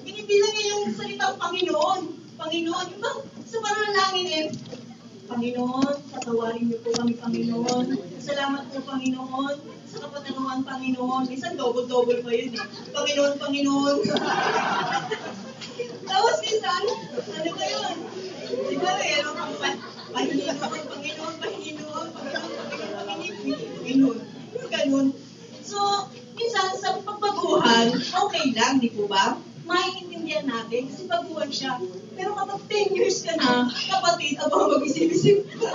Binibilang 0.06 0.54
niya 0.54 0.66
yung 0.70 0.84
salitang 0.94 1.36
Panginoon. 1.42 2.02
Panginoon. 2.38 2.86
Yung 2.94 3.02
bang 3.02 3.20
sa 3.46 3.58
pananalangin 3.58 4.28
eh, 4.30 4.46
Panginoon, 5.26 5.96
patawarin 6.14 6.70
niyo 6.70 6.78
po 6.86 6.94
kami, 6.94 7.18
Panginoon. 7.18 7.86
Salamat 8.22 8.70
po, 8.70 8.78
Panginoon, 8.86 9.56
sa 9.90 9.98
kapatanuhan, 10.06 10.62
Panginoon. 10.62 11.26
Minsan 11.26 11.58
double-double 11.58 12.22
pa 12.22 12.30
yun 12.30 12.54
eh. 12.54 12.66
Panginoon, 12.94 13.34
Panginoon. 13.42 13.98
Tapos 16.10 16.36
minsan, 16.46 16.82
ano 17.18 17.50
ba 17.50 17.66
yun? 17.66 17.96
Di 18.70 18.76
ba, 18.78 18.92
meron 18.94 19.34
kang 19.34 19.56
pa- 19.58 19.82
Panginoon, 20.14 20.86
Panginoon, 20.94 21.36
Panginoon, 21.42 21.75
Panginoon. 23.54 24.20
Yung 24.56 24.70
ganun. 24.72 25.08
So, 25.62 25.78
minsan 26.34 26.74
sa 26.78 26.98
pagbaguhan, 27.02 27.94
okay 27.94 28.46
lang, 28.58 28.82
di 28.82 28.90
po 28.90 29.06
ba? 29.06 29.38
Maiintindihan 29.66 30.46
natin 30.46 30.90
kasi 30.90 31.10
baguhan 31.10 31.50
siya. 31.50 31.82
Pero 32.14 32.38
kapag 32.38 32.62
10 32.70 32.98
years 32.98 33.26
ka 33.26 33.34
na, 33.38 33.70
kapatid, 33.70 34.38
aba 34.38 34.78
mag-isip-isip 34.78 35.50
ka. 35.58 35.74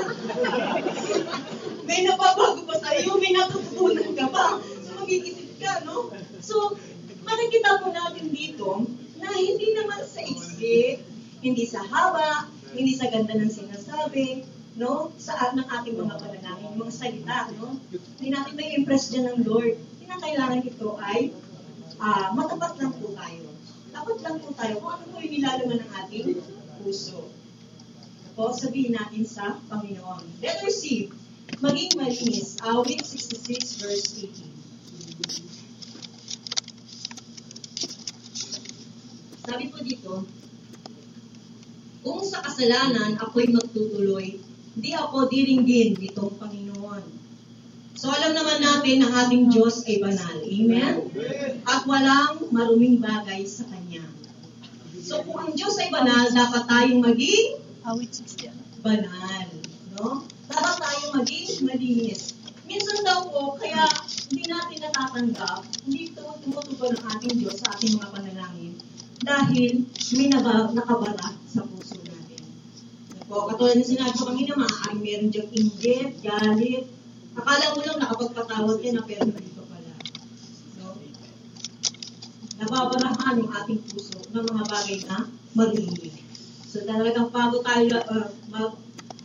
may 1.90 2.06
napabago 2.06 2.62
pa 2.66 2.76
sa'yo, 2.78 3.18
may 3.18 3.34
natutunan 3.34 4.10
ka 4.14 4.26
pa. 4.30 4.62
So, 4.86 4.90
mag-iisip 4.98 5.58
ka, 5.58 5.82
no? 5.82 6.14
So, 6.38 6.78
makikita 7.26 7.82
po 7.82 7.90
natin 7.90 8.30
dito 8.30 8.86
na 9.18 9.28
hindi 9.34 9.74
naman 9.74 10.06
sa 10.06 10.22
isip, 10.22 11.02
hindi 11.42 11.64
sa 11.66 11.82
haba, 11.82 12.46
hindi 12.74 12.94
sa 12.94 13.10
ganda 13.10 13.34
ng 13.34 13.50
sinasabi, 13.50 14.46
no? 14.80 15.12
Sa 15.20 15.52
ng 15.52 15.68
ating 15.68 16.00
mga 16.00 16.16
panalangin, 16.16 16.72
mga 16.80 16.94
salita, 16.96 17.52
no? 17.60 17.76
Hindi 18.16 18.28
natin 18.32 18.56
may 18.56 18.72
impress 18.72 19.12
dyan 19.12 19.28
ng 19.28 19.44
Lord. 19.44 19.76
Kinakailangan 20.00 20.64
ito 20.64 20.96
ay 20.96 21.36
ah, 22.00 22.32
matapat 22.32 22.80
lang 22.80 22.96
po 22.96 23.12
tayo. 23.12 23.44
Dapat 23.92 24.16
lang 24.24 24.40
po 24.40 24.48
tayo 24.56 24.80
kung 24.80 24.92
ano 24.96 25.04
po 25.12 25.20
yung 25.20 25.34
nilalaman 25.36 25.84
ng 25.84 25.90
ating 26.00 26.40
puso. 26.80 27.28
Po, 28.32 28.56
sabihin 28.56 28.96
natin 28.96 29.28
sa 29.28 29.60
Panginoon. 29.68 30.40
Letter 30.40 30.72
C, 30.72 31.12
maging 31.60 31.92
malinis. 32.00 32.56
Awit 32.64 33.04
66 33.04 33.84
verse 33.84 34.08
18. 34.32 34.48
Sabi 39.44 39.64
po 39.68 39.82
dito, 39.84 40.24
kung 42.00 42.24
sa 42.24 42.40
kasalanan 42.40 43.18
ako'y 43.20 43.50
magtutuloy, 43.52 44.40
di 44.80 44.96
ako 44.96 45.28
diringgin 45.28 46.00
nitong 46.00 46.40
Panginoon. 46.40 47.04
So 48.00 48.08
alam 48.08 48.32
naman 48.32 48.64
natin 48.64 49.04
ang 49.04 49.12
ating 49.12 49.52
Diyos 49.52 49.84
ay 49.84 50.00
banal. 50.00 50.40
Amen? 50.40 50.94
At 51.68 51.84
walang 51.84 52.48
maruming 52.48 52.96
bagay 52.96 53.44
sa 53.44 53.68
Kanya. 53.68 54.00
So 55.04 55.20
kung 55.28 55.36
ang 55.36 55.52
Diyos 55.52 55.76
ay 55.76 55.92
banal, 55.92 56.32
dapat 56.32 56.64
tayong 56.64 57.04
maging 57.04 57.60
Awit 57.84 58.12
60. 58.12 58.80
banal. 58.80 59.46
No? 60.00 60.24
Dapat 60.48 60.74
tayong 60.80 61.12
maging 61.20 61.48
malinis. 61.68 62.32
Minsan 62.64 63.02
daw 63.02 63.26
po, 63.26 63.58
kaya 63.58 63.82
hindi 64.30 64.46
natin 64.46 64.78
natatanggap, 64.86 65.66
hindi 65.84 66.14
ito 66.14 66.22
tumutugon 66.46 66.94
ng 66.94 67.04
ating 67.18 67.34
Diyos 67.42 67.58
sa 67.58 67.74
ating 67.74 67.98
mga 67.98 68.08
panalangin 68.14 68.78
dahil 69.20 69.84
may 70.16 70.26
naba, 70.30 70.70
nakabara 70.70 71.34
sa 71.50 71.66
puso. 71.66 71.89
Po, 73.30 73.46
katulad 73.46 73.78
ng 73.78 73.86
sinabi 73.86 74.10
ko 74.18 74.26
kanina, 74.26 74.58
maaaring 74.58 75.02
meron 75.06 75.30
diyang 75.30 75.54
inggit, 75.54 76.18
galit. 76.18 76.90
Akala 77.38 77.78
mo 77.78 77.80
lang 77.86 78.02
nakapagpatawad 78.02 78.76
ka 78.82 78.90
na 78.90 79.06
pero 79.06 79.22
hindi 79.22 79.54
pa 79.54 79.62
pala. 79.70 79.92
No? 80.82 80.98
Nababarahan 82.58 83.38
yung 83.38 83.54
ating 83.54 83.86
puso 83.86 84.18
ng 84.34 84.44
mga 84.50 84.64
bagay 84.66 84.98
na 85.06 85.30
marinig. 85.54 86.10
So 86.66 86.82
talagang 86.82 87.30
bago 87.30 87.62
tayo 87.62 88.02
uh, 88.02 88.34
mag, 88.50 88.74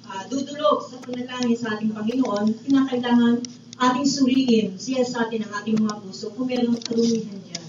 uh, 0.06 0.24
dudulog 0.30 0.86
sa 0.86 1.02
panalangin 1.02 1.58
sa 1.58 1.74
ating 1.74 1.98
Panginoon, 1.98 2.62
kinakailangan 2.62 3.42
ating 3.82 4.06
suriin 4.06 4.78
siya 4.78 5.02
sa 5.02 5.26
atin 5.26 5.50
ang 5.50 5.66
ating 5.66 5.82
mga 5.82 6.06
puso 6.06 6.30
kung 6.38 6.46
merong 6.46 6.78
karumihan 6.78 7.42
dyan. 7.42 7.68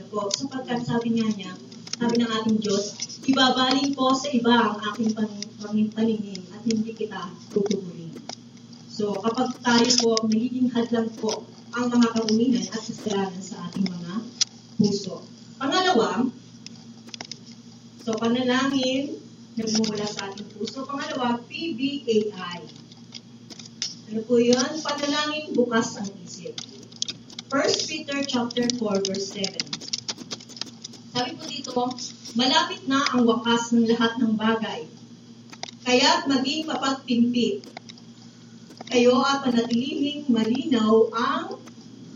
Na 0.00 0.08
po, 0.08 0.32
sapagkat 0.32 0.80
sabi 0.80 1.12
niya 1.12 1.28
niya, 1.28 1.52
sabi 1.94 2.14
ng 2.20 2.30
ating 2.30 2.58
Diyos, 2.60 2.84
ibabaling 3.24 3.94
po 3.94 4.12
sa 4.14 4.28
iba 4.30 4.54
ang 4.74 4.78
aking 4.92 5.14
pan- 5.14 5.50
pan- 5.62 5.92
paningin 5.94 6.42
at 6.52 6.62
hindi 6.66 6.92
kita 6.94 7.30
tutugurin. 7.54 8.14
So 8.90 9.14
kapag 9.18 9.58
tayo 9.62 9.88
po, 10.02 10.10
nagiging 10.26 10.70
hadlang 10.74 11.10
po 11.18 11.46
ang 11.74 11.90
mga 11.90 12.06
karumihan 12.14 12.64
at 12.70 12.82
kasalanan 12.82 13.42
sa 13.42 13.70
ating 13.70 13.86
mga 13.90 14.14
puso. 14.78 15.22
Pangalawa, 15.58 16.28
So, 18.04 18.12
panalangin, 18.20 19.16
nagmumula 19.56 20.04
sa 20.04 20.28
ating 20.28 20.44
puso. 20.52 20.84
Pangalawa, 20.84 21.40
PBAI. 21.48 22.60
Ano 24.12 24.20
po 24.28 24.36
yun? 24.36 24.60
Panalangin 24.84 25.56
bukas 25.56 25.96
ang 25.96 26.12
isip. 26.20 26.52
1 27.48 27.88
Peter 27.88 28.20
chapter 28.28 28.68
4, 28.76 29.08
verse 29.08 29.32
7. 29.32 29.56
Sabi 31.14 31.30
po 31.38 31.42
dito, 31.46 31.78
malapit 32.34 32.90
na 32.90 33.06
ang 33.14 33.22
wakas 33.22 33.70
ng 33.70 33.86
lahat 33.86 34.18
ng 34.18 34.34
bagay. 34.34 34.90
Kaya't 35.86 36.26
maging 36.26 36.66
mapagtimpit. 36.66 37.62
Kayo 38.90 39.22
at 39.22 39.46
panatilihing 39.46 40.26
malinaw 40.26 41.14
ang 41.14 41.62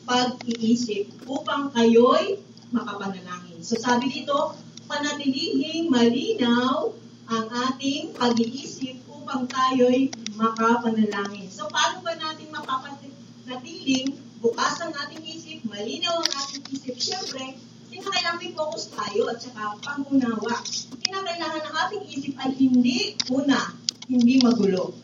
pag-iisip 0.02 1.14
upang 1.30 1.70
kayo'y 1.70 2.42
makapanalangin. 2.74 3.62
So 3.62 3.78
sabi 3.78 4.10
dito, 4.10 4.58
panatilihing 4.90 5.86
malinaw 5.94 6.90
ang 7.28 7.46
ating 7.70 8.16
pag-iisip 8.16 9.04
upang 9.28 9.44
tayo'y 9.44 10.08
makapanalangin. 10.40 11.52
So, 11.52 11.68
paano 11.68 12.00
ba 12.00 12.16
natin 12.16 12.48
mapapanatiling 12.48 14.16
bukas 14.40 14.80
ang 14.80 14.96
ating 14.96 15.20
isip, 15.28 15.60
malinaw 15.68 16.24
ang 16.24 16.32
ating 16.32 16.64
isip? 16.72 16.96
Siyempre, 16.96 17.60
kinakailangan 17.98 18.38
may 18.38 18.54
focus 18.54 18.94
tayo 18.94 19.26
at 19.26 19.42
saka 19.42 19.74
pangunawa. 19.82 20.54
Kinakailangan 21.02 21.62
ang 21.66 21.76
ating 21.82 22.04
isip 22.06 22.34
ay 22.38 22.54
hindi, 22.54 23.18
una, 23.34 23.74
hindi 24.06 24.38
magulo. 24.38 24.94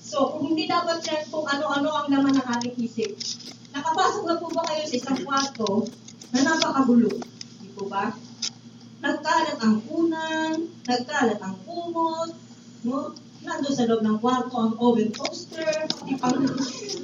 So, 0.00 0.32
kung 0.32 0.56
hindi 0.56 0.64
dapat 0.64 1.04
yan 1.04 1.28
kung 1.28 1.44
ano-ano 1.44 1.92
ang 1.92 2.08
laman 2.08 2.40
ng 2.40 2.48
ating 2.56 2.74
isip, 2.80 3.12
nakapasok 3.76 4.24
na 4.24 4.40
po 4.40 4.48
ba 4.48 4.64
kayo 4.72 4.88
sa 4.88 4.96
isang 4.96 5.20
kwarto 5.20 5.84
na 6.32 6.40
napakagulo? 6.48 7.12
Di 7.60 7.68
po 7.76 7.84
ba? 7.84 8.16
Nagkalat 9.04 9.60
ang 9.60 9.84
unan, 9.92 10.72
nagkalat 10.88 11.38
ang 11.44 11.60
kumot, 11.68 12.32
no? 12.88 13.12
Nandun 13.44 13.76
sa 13.76 13.86
loob 13.86 14.02
ng 14.02 14.18
kwarto 14.18 14.56
ang 14.56 14.74
oven 14.80 15.12
toaster, 15.12 15.84
pati 15.86 16.16
pang, 16.16 16.42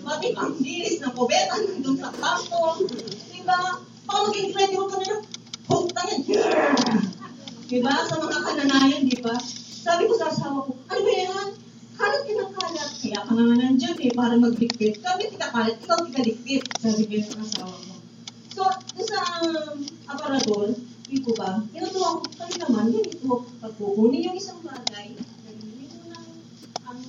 pati 0.02 0.28
pang 0.32 0.56
dilis 0.56 1.04
ng 1.04 1.12
kubeta 1.12 1.60
nandun 1.60 2.00
sa 2.00 2.08
kwarto. 2.16 2.88
Diba? 3.30 3.92
Baka 4.04 4.18
maging 4.28 4.52
ready 4.52 4.76
mo 4.76 4.86
ka 4.88 4.96
na 5.00 5.16
hook 5.68 5.86
na 5.96 6.02
yan. 6.08 6.20
Diba? 7.64 7.94
Sa 8.04 8.16
mga 8.20 8.38
kananayan, 8.44 9.02
di 9.08 9.18
ba? 9.24 9.34
Sabi 9.84 10.04
ko 10.04 10.12
sa 10.20 10.28
asawa 10.28 10.68
ko, 10.68 10.76
ano 10.88 11.00
ba 11.00 11.12
yan? 11.12 11.48
Kalat 11.94 12.22
ka 12.26 12.32
ng 12.36 12.52
kalat. 12.52 12.90
Kaya 13.00 13.20
ka 13.24 13.32
naman 13.32 13.56
nandyan 13.60 13.96
eh, 14.02 14.12
para 14.12 14.34
magdikit. 14.36 15.00
Kami 15.00 15.22
tika 15.32 15.48
kalat, 15.48 15.76
ikaw 15.80 15.98
tika 16.04 16.20
dikit. 16.20 16.62
Sabi 16.76 17.02
ko 17.08 17.16
sa 17.24 17.40
asawa 17.40 17.74
ko. 17.74 17.94
So, 18.54 18.62
sa 19.02 19.18
um, 19.42 19.82
aparador, 20.06 20.78
di 21.10 21.18
ko 21.24 21.34
ba, 21.34 21.58
tinutuwa 21.74 22.22
ko 22.22 22.24
kami 22.38 22.54
naman, 22.60 22.84
ganito, 22.94 23.42
pag 23.58 23.72
kukunin 23.74 24.26
yung 24.30 24.38
isang 24.38 24.60
bagay, 24.62 25.16
nagiging 25.48 25.90
mo 25.90 26.04
ng 26.12 26.28
ang 26.86 27.00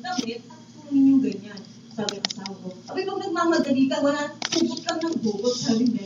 damit 0.00 0.40
at 0.48 0.60
kunin 0.78 1.12
yung 1.12 1.20
ganyan. 1.20 1.60
Sabi 1.92 2.22
ng 2.22 2.26
asawa 2.30 2.52
ko, 2.62 2.68
sabi 2.86 3.04
pag 3.04 3.20
nagmamadali 3.20 3.84
ka, 3.90 3.96
wala, 4.00 4.22
hugot 4.54 4.80
lang 4.86 4.98
ng 5.02 5.16
hugot, 5.20 5.54
sabi 5.58 5.84
meron. 5.90 5.97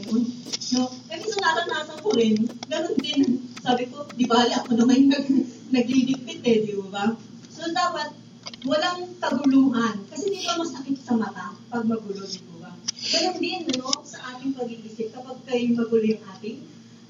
Rin, 2.23 2.47
ganun 2.71 2.95
din. 3.03 3.51
Sabi 3.59 3.91
ko, 3.91 4.07
di 4.15 4.31
bali 4.31 4.55
ako 4.55 4.79
naman 4.79 5.07
nag, 5.11 5.27
nagliligpit 5.75 6.47
eh, 6.47 6.63
di 6.63 6.79
ba? 6.87 7.19
So 7.51 7.67
dapat 7.75 8.15
walang 8.63 9.19
kaguluhan. 9.19 10.07
Kasi 10.07 10.31
di 10.31 10.47
ba 10.47 10.55
masakit 10.55 11.03
sa 11.03 11.19
mata 11.19 11.51
pag 11.67 11.83
magulo, 11.83 12.23
di 12.23 12.39
ba? 12.63 12.71
Ganon 12.79 13.43
din, 13.43 13.67
ano, 13.75 13.91
sa 14.07 14.39
ating 14.39 14.55
pag-iisip, 14.55 15.11
kapag 15.11 15.43
kayo 15.51 15.75
magulo 15.75 16.15
yung 16.15 16.23
ating 16.39 16.63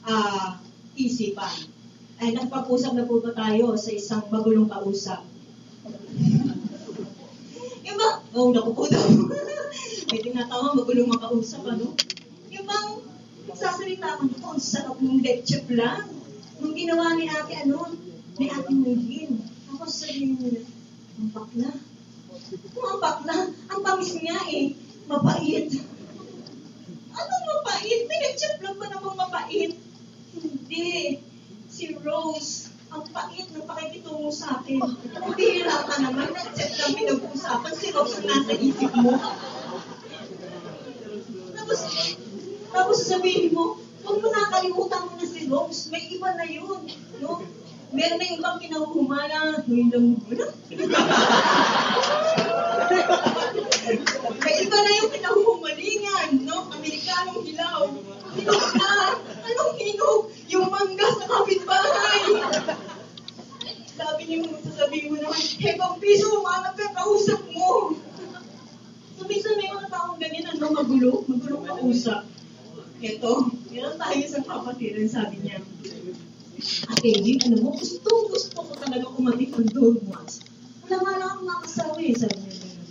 ah, 0.08 0.56
isipan. 0.96 1.68
Ay, 2.16 2.32
nagpag-usap 2.32 2.96
na 2.96 3.04
po 3.04 3.20
ba 3.20 3.36
tayo 3.36 3.76
sa 3.76 3.92
isang 3.92 4.24
magulong 4.32 4.70
kausap? 4.72 5.28
Yung 7.84 7.98
ba? 8.00 8.24
Oh, 8.32 8.48
naku 8.48 8.70
po 8.72 8.88
daw. 8.88 9.04
May 10.08 10.20
tinatawa, 10.24 10.72
magulong 10.72 11.12
makausap, 11.12 11.68
ano? 11.68 11.92
Yung 12.48 12.64
bang 12.64 13.02
nagsasalita 13.48 14.20
ka 14.20 14.24
doon, 14.28 14.58
sarap 14.58 14.98
ng 15.02 15.20
leche 15.20 15.60
plan. 15.66 16.06
Nung 16.62 16.74
ginawa 16.78 17.18
ni 17.18 17.26
ate, 17.26 17.66
ano, 17.66 17.90
ni 18.38 18.46
ate 18.48 18.70
Maylin. 18.70 19.42
Tapos 19.66 19.92
sabihin 19.98 20.38
niya, 20.38 20.62
ang 21.18 21.30
bakla. 21.34 21.70
Kung 22.72 22.86
ang 22.86 23.00
bakla, 23.02 23.36
ang 23.68 23.80
pangis 23.84 24.16
niya 24.16 24.38
eh, 24.48 24.72
mapait. 25.06 25.68
Anong 27.12 27.44
mapait? 27.44 28.00
Pinag-chat 28.08 28.56
lang 28.64 28.76
ba 28.80 28.86
namang 28.88 29.18
mapait? 29.18 29.76
Hindi. 30.32 31.20
Si 31.72 31.92
Rose, 32.00 32.72
ang 32.92 33.04
pait 33.12 33.48
ng 33.52 33.64
pakikitungo 33.64 34.28
sa 34.32 34.60
akin. 34.60 34.80
Kung 35.12 35.34
bihira 35.36 35.86
ka 35.88 35.94
naman, 36.00 36.32
nag-chat 36.32 36.72
lang 36.82 36.92
pinag-usapan, 36.96 37.72
si 37.76 37.88
Rose 37.92 38.16
ang 38.20 38.26
nasa 38.28 38.52
isip 38.56 38.92
mo. 38.96 39.12
Tapos, 41.52 41.80
tapos 42.72 42.98
sabihin 43.04 43.52
mo, 43.52 43.76
huwag 44.02 44.18
mo 44.24 44.28
nakalimutan 44.32 45.04
mo 45.04 45.12
na 45.20 45.26
si 45.28 45.44
Rose, 45.44 45.92
may 45.92 46.08
iba 46.08 46.32
na 46.32 46.48
yun. 46.48 46.80
No? 47.20 47.44
Meron 47.92 48.16
na 48.16 48.24
yung 48.24 48.40
ibang 48.40 48.56
kinahuhumala, 48.56 49.60
ngayon 49.68 49.88
lang 49.92 50.06
mo 50.16 50.32
na. 50.32 50.48
may 54.40 54.54
iba 54.64 54.78
na 54.80 54.92
yung 54.96 55.12
kinahuhumalingan, 55.12 56.28
no? 56.48 56.72
Amerikanong 56.72 57.44
hilaw. 57.44 57.92
Hinog 58.32 58.64
na! 58.80 59.20
Anong 59.44 59.76
hinog? 59.76 60.32
Yung 60.48 60.72
mangga 60.72 61.04
sa 61.20 61.28
kapitbahay! 61.28 62.24
Sabi 63.92 64.22
niyo, 64.24 64.48
sasabihin 64.64 65.12
mo 65.12 65.16
naman, 65.20 65.36
hebang 65.60 66.00
piso, 66.00 66.40
umanap 66.40 66.72
ka, 66.72 66.96
kausap 66.96 67.44
mo. 67.52 67.92
So, 69.20 69.28
minsan 69.28 69.60
may 69.60 69.68
mga 69.68 69.92
taong 69.92 70.16
ganyan, 70.16 70.48
ano, 70.48 70.72
magulo, 70.72 71.28
magulo 71.28 71.60
kausap. 71.60 72.24
Ito, 73.04 73.52
meron 73.68 74.00
tayo 74.00 74.22
sa 74.30 74.40
kapatiran, 74.46 75.10
sabi 75.12 75.36
niya, 75.44 75.58
Ate, 76.86 77.18
Amy, 77.18 77.34
ano 77.42 77.58
mo, 77.58 77.70
gusto, 77.74 78.10
gusto 78.30 78.62
ko 78.62 78.72
talaga 78.78 79.10
kumatik 79.10 79.50
ng 79.58 79.74
dog 79.74 79.98
once. 80.06 80.46
Wala 80.86 80.96
nga 81.02 81.12
lang 81.18 81.30
akong 81.34 81.48
makasawa 81.50 81.98
eh, 81.98 82.14
sabi 82.14 82.38
niya. 82.38 82.54
ganun. 82.62 82.86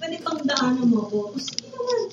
Pwede 0.00 0.16
pang 0.24 0.40
daanan 0.40 0.88
mo 0.88 1.04
ako. 1.04 1.16
O, 1.28 1.36
sige 1.36 1.68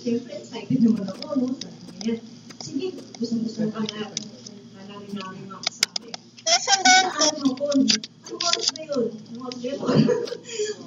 naman, 0.07 0.23
siyempre, 0.23 0.31
excited 0.39 0.79
naman 0.79 1.03
ako, 1.03 1.25
no? 1.35 1.47
Sabi 1.59 1.97
niya, 1.99 2.15
sige, 2.63 2.87
gusto 3.19 3.35
gusto 3.43 3.59
ka 3.67 3.81
na, 3.83 4.07
ka 4.07 4.81
na 4.87 4.95
rin 5.03 5.11
namin 5.11 5.43
makasawa 5.51 6.03
eh. 6.07 6.15
Daanan 6.47 7.35
mo 7.43 7.47
ako, 7.51 7.63
ano 7.75 8.35
oras 8.39 8.67
ba 8.71 8.81
yun? 8.87 9.07
Ano 9.11 9.37
oras 9.43 9.59
ba 9.59 9.67
yun? 9.67 9.79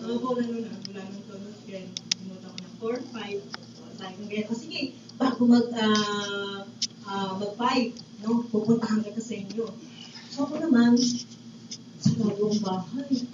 Ano 0.00 0.14
ko 0.24 0.28
na 0.40 0.44
nun, 0.48 0.64
wala 0.64 1.02
nang 1.04 1.24
tulog, 1.28 1.56
kaya 1.68 1.80
sinuta 2.16 2.48
ko 2.48 2.58
na 2.64 2.68
4, 2.80 2.96
5, 3.12 4.00
sabi 4.00 4.14
ko 4.16 4.22
ganyan, 4.24 4.48
o 4.48 4.54
sige, 4.56 4.80
bago 5.20 5.42
mag, 5.44 5.68
ah, 5.76 6.64
ah, 7.04 7.32
mag-5, 7.36 7.92
no, 8.24 8.48
pupuntahan 8.48 9.04
kita 9.04 9.20
sa 9.20 9.34
inyo. 9.36 9.68
So 10.32 10.48
ako 10.48 10.64
naman, 10.64 10.96
sa 12.00 12.10
bagong 12.16 12.60
bahay, 12.64 13.28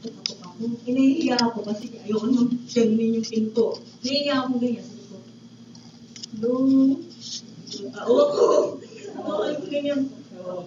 Tapos 0.00 0.32
ako, 0.40 0.80
inahihiya 0.88 1.36
ako 1.36 1.60
kasi 1.60 1.92
ayoko 2.00 2.24
nang 2.32 2.56
ganunin 2.64 3.20
yung 3.20 3.28
pinto. 3.28 3.76
Nahihiya 4.00 4.34
ako 4.40 4.52
ganyan. 4.56 4.86
Sabi 4.88 5.02
ko, 5.04 5.16
no, 6.40 6.50
tao 7.92 8.14
ako. 8.16 8.44
Oo, 9.20 9.42
ako 9.44 9.64
ganyan. 9.68 10.08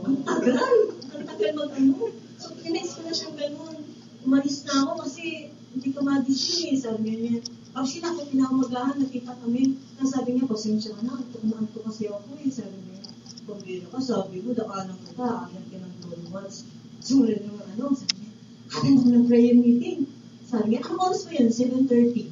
Ang 0.05 0.17
tagal. 0.21 0.75
Ang 1.17 1.25
tagal 1.25 1.51
mag-ano. 1.57 2.13
So, 2.37 2.53
kinex 2.61 2.93
ko 2.93 3.09
na 3.09 3.13
siyang 3.17 3.35
ganun. 3.41 3.77
Umalis 4.21 4.61
na 4.69 4.85
ako 4.85 5.01
kasi 5.09 5.49
hindi 5.73 5.89
ko 5.89 6.05
magising 6.05 6.77
eh. 6.77 6.79
Sabi 6.79 7.01
niya 7.09 7.17
niya. 7.17 7.37
Actually, 7.73 8.05
ako 8.05 8.29
pinamagahan, 8.29 9.01
nakita 9.01 9.33
kami. 9.41 9.81
Tapos 9.97 10.13
sabi 10.13 10.29
niya, 10.37 10.45
pasensya 10.45 10.93
ka 10.93 11.01
na, 11.01 11.25
tumaan 11.33 11.65
ko 11.73 11.81
kasi 11.89 12.05
ako 12.05 12.37
eh. 12.37 12.53
Sabi 12.53 12.77
niya, 12.85 13.01
pambira 13.49 13.89
ka, 13.89 13.97
sabi 13.97 14.45
ko, 14.45 14.53
dakanan 14.53 14.93
kita, 15.09 15.49
ayan 15.49 15.65
ka 15.73 15.77
ng 15.81 15.93
two 16.05 16.21
months. 16.29 16.69
Sumunod 17.01 17.41
yung 17.41 17.57
ano, 17.57 17.97
sabi 17.97 18.13
niya, 18.21 18.31
ayan 18.77 18.93
ako 19.01 19.07
ng 19.09 19.25
prayer 19.25 19.57
meeting. 19.57 19.99
Sabi 20.45 20.77
niya, 20.77 20.85
ang 20.85 21.01
oras 21.01 21.25
pa 21.25 21.33
yun? 21.33 21.49
7.30. 21.49 22.29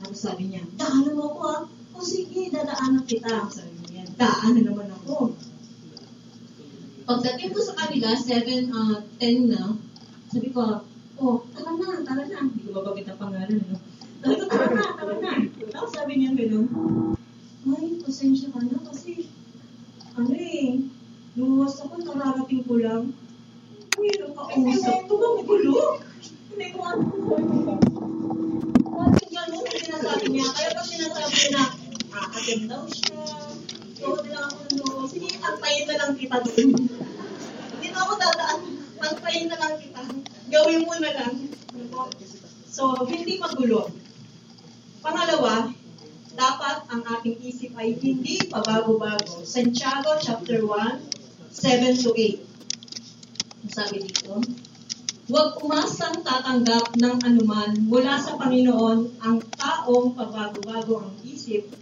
Tapos 0.00 0.18
sabi 0.18 0.42
niya, 0.48 0.64
daanan 0.80 1.14
mo 1.14 1.24
ako 1.30 1.40
ah. 1.46 1.62
O 1.92 2.00
sige, 2.00 2.48
dadaanan 2.48 3.04
kita. 3.04 3.46
Sabi 3.52 3.76
niya, 3.92 4.08
daanan 4.16 4.64
naman 4.66 4.88
ako. 4.88 5.36
Pagdating 7.04 7.52
ko 7.52 7.60
sa 7.60 7.76
kanila, 7.76 8.16
7, 8.16 8.72
uh, 8.72 8.98
10 9.20 9.52
na, 9.52 9.76
sabi 10.32 10.48
ko, 10.48 10.80
oh, 11.20 11.44
tara 11.52 11.76
na, 11.76 12.00
tara 12.02 12.24
na. 12.24 12.40
Hindi 12.40 12.66
ko 12.66 12.80
babagit 12.80 13.12
ang 13.12 13.20
pangalan, 13.20 13.60
no? 13.68 13.78
Sabi 14.22 14.34
ko, 14.38 14.44
tara 14.48 14.66
na, 14.72 14.84
tara 14.98 15.14
na. 15.20 15.32
Tapos 15.70 15.92
sabi 15.94 16.12
niya 16.18 16.34
gano'n, 16.34 16.66
ay, 17.62 17.86
pasensya 18.02 18.50
ka 18.50 18.58
na 18.64 18.78
kasi, 18.90 19.30
ano 20.18 20.34
eh, 20.34 20.82
lumuwas 21.38 21.78
ako, 21.78 21.94
nararating 22.02 22.64
ko 22.66 22.74
lang. 22.80 23.14
Uy, 23.98 24.10
ang 24.18 24.34
kausap 24.34 24.98
ko, 25.06 25.14
ang 25.20 25.44
gulo. 25.44 26.00
Hindi 26.52 26.66
ko 26.72 26.80
ano. 26.80 27.04
Bakit 28.82 29.28
gano'n 29.30 29.62
ang 29.62 29.78
sinasabi 29.78 30.26
niya? 30.32 30.46
Kaya 30.48 30.68
pag 30.72 30.86
sinasabi 30.86 31.32
niya 31.34 31.48
na, 31.52 31.64
aatin 32.12 32.60
daw 32.68 32.84
siya, 32.86 33.20
ikaw 33.96 34.14
na 34.20 34.30
lang 34.36 34.44
ako 34.52 34.60
ano, 34.68 35.06
sige, 35.08 35.28
antayin 35.40 35.86
na 35.88 35.94
lang 35.96 36.12
kita 36.18 36.36
doon. 36.44 36.68
Hindi 37.72 37.88
na 37.88 37.98
ako 38.04 38.12
dadaan, 38.20 38.60
antayin 39.00 39.46
na 39.48 39.56
lang 39.56 39.74
kita. 39.80 40.02
Gawin 40.52 40.84
mo 40.84 40.94
na 41.00 41.10
lang. 41.16 41.34
So, 42.68 43.08
hindi 43.08 43.40
magulo. 43.40 43.88
Pangalawa, 45.00 45.72
dapat 46.36 46.76
ang 46.92 47.02
ating 47.08 47.40
isip 47.40 47.72
ay 47.80 47.96
hindi 47.96 48.36
pabago-bago. 48.52 49.40
Santiago 49.48 50.20
chapter 50.20 50.60
1, 50.60 51.48
7 51.48 52.04
to 52.04 52.12
8. 52.12 53.64
Ang 53.64 53.72
Sabi 53.72 53.96
dito, 54.04 54.36
Huwag 55.32 55.64
umasang 55.64 56.20
tatanggap 56.20 56.92
ng 57.00 57.16
anuman 57.24 57.72
mula 57.88 58.20
sa 58.20 58.36
Panginoon 58.36 59.16
ang 59.24 59.40
taong 59.56 60.12
pabago-bago 60.12 61.08
ang 61.08 61.16
isip 61.24 61.72